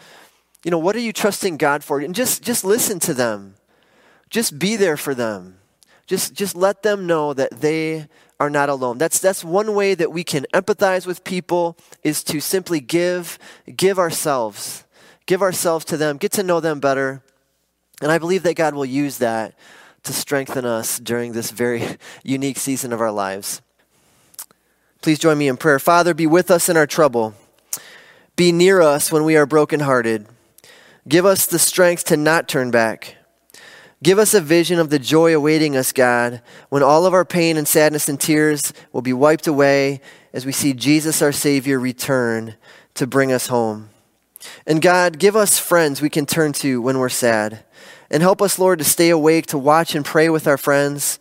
You 0.64 0.72
know, 0.72 0.80
what 0.80 0.96
are 0.96 1.00
you 1.00 1.14
trusting 1.14 1.58
God 1.58 1.84
for? 1.84 2.00
And 2.00 2.14
just 2.14 2.44
just 2.44 2.64
listen 2.64 3.00
to 3.02 3.14
them. 3.14 3.56
Just 4.30 4.60
be 4.60 4.76
there 4.76 4.98
for 4.98 5.16
them. 5.16 5.58
Just 6.08 6.34
just 6.34 6.56
let 6.56 6.84
them 6.84 7.08
know 7.08 7.34
that 7.34 7.62
they 7.62 8.08
are 8.40 8.50
not 8.50 8.70
alone. 8.70 8.98
That's 8.98 9.20
that's 9.20 9.44
one 9.44 9.74
way 9.74 9.94
that 9.96 10.12
we 10.12 10.24
can 10.24 10.46
empathize 10.54 11.06
with 11.06 11.24
people 11.24 11.78
is 12.04 12.24
to 12.26 12.40
simply 12.40 12.80
give 12.80 13.40
give 13.76 13.98
ourselves. 13.98 14.86
Give 15.26 15.42
ourselves 15.42 15.86
to 15.86 15.98
them, 15.98 16.18
get 16.18 16.32
to 16.34 16.44
know 16.44 16.60
them 16.60 16.80
better. 16.80 17.24
And 18.02 18.12
I 18.12 18.18
believe 18.18 18.44
that 18.44 18.56
God 18.56 18.74
will 18.74 18.86
use 18.86 19.20
that 19.20 19.54
to 20.04 20.14
strengthen 20.14 20.66
us 20.66 21.00
during 21.00 21.34
this 21.34 21.52
very 21.52 21.98
unique 22.24 22.58
season 22.58 22.92
of 22.92 23.00
our 23.00 23.12
lives. 23.12 23.62
Please 25.02 25.20
join 25.20 25.38
me 25.38 25.48
in 25.48 25.58
prayer. 25.58 25.80
Father, 25.80 26.14
be 26.14 26.28
with 26.28 26.52
us 26.52 26.70
in 26.70 26.78
our 26.78 26.88
trouble. 26.88 27.34
Be 28.36 28.52
near 28.52 28.82
us 28.82 29.12
when 29.12 29.24
we 29.24 29.36
are 29.36 29.46
brokenhearted. 29.46 30.28
Give 31.08 31.26
us 31.26 31.46
the 31.46 31.60
strength 31.60 32.06
to 32.06 32.18
not 32.18 32.48
turn 32.48 32.72
back. 32.72 33.16
Give 34.04 34.18
us 34.18 34.34
a 34.34 34.42
vision 34.42 34.80
of 34.80 34.90
the 34.90 35.00
joy 35.00 35.36
awaiting 35.36 35.76
us, 35.76 35.92
God, 35.92 36.42
when 36.70 36.82
all 36.82 37.06
of 37.06 37.14
our 37.14 37.26
pain 37.26 37.56
and 37.56 37.68
sadness 37.68 38.10
and 38.10 38.20
tears 38.20 38.74
will 38.92 39.04
be 39.04 39.14
wiped 39.14 39.46
away 39.46 40.02
as 40.34 40.46
we 40.46 40.52
see 40.52 40.74
Jesus, 40.74 41.22
our 41.22 41.32
Savior, 41.32 41.80
return 41.80 42.56
to 42.96 43.06
bring 43.06 43.32
us 43.32 43.48
home. 43.48 43.90
And 44.66 44.82
God, 44.82 45.20
give 45.20 45.36
us 45.36 45.60
friends 45.60 46.02
we 46.02 46.10
can 46.10 46.26
turn 46.26 46.54
to 46.54 46.82
when 46.82 46.98
we're 46.98 47.10
sad. 47.10 47.64
And 48.10 48.24
help 48.24 48.42
us, 48.42 48.58
Lord, 48.58 48.80
to 48.80 48.86
stay 48.86 49.10
awake, 49.10 49.46
to 49.48 49.58
watch 49.58 49.94
and 49.94 50.04
pray 50.04 50.30
with 50.30 50.48
our 50.48 50.58
friends. 50.58 51.20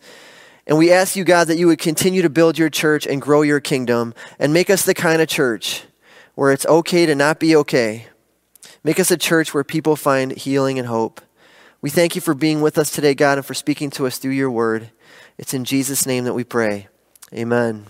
And 0.65 0.77
we 0.77 0.91
ask 0.91 1.15
you, 1.15 1.23
God, 1.23 1.47
that 1.47 1.57
you 1.57 1.67
would 1.67 1.79
continue 1.79 2.23
to 2.23 2.29
build 2.29 2.57
your 2.57 2.69
church 2.69 3.05
and 3.05 3.21
grow 3.21 3.43
your 3.43 3.59
kingdom 3.59 4.13
and 4.39 4.53
make 4.53 4.69
us 4.69 4.83
the 4.83 4.93
kind 4.93 5.21
of 5.21 5.27
church 5.27 5.83
where 6.33 6.51
it's 6.51 6.65
okay 6.65 7.05
to 7.05 7.13
not 7.13 7.39
be 7.39 7.55
okay 7.55 8.07
Make 8.83 8.99
us 8.99 9.11
a 9.11 9.17
church 9.17 9.53
where 9.53 9.63
people 9.63 9.95
find 9.95 10.31
healing 10.31 10.79
and 10.79 10.87
hope. 10.87 11.21
We 11.81 11.89
thank 11.89 12.15
you 12.15 12.21
for 12.21 12.33
being 12.33 12.61
with 12.61 12.77
us 12.77 12.91
today, 12.91 13.13
God, 13.13 13.37
and 13.37 13.45
for 13.45 13.53
speaking 13.53 13.89
to 13.91 14.07
us 14.07 14.17
through 14.17 14.31
your 14.31 14.51
word. 14.51 14.91
It's 15.37 15.53
in 15.53 15.65
Jesus' 15.65 16.05
name 16.05 16.25
that 16.25 16.33
we 16.33 16.43
pray. 16.43 16.87
Amen. 17.33 17.85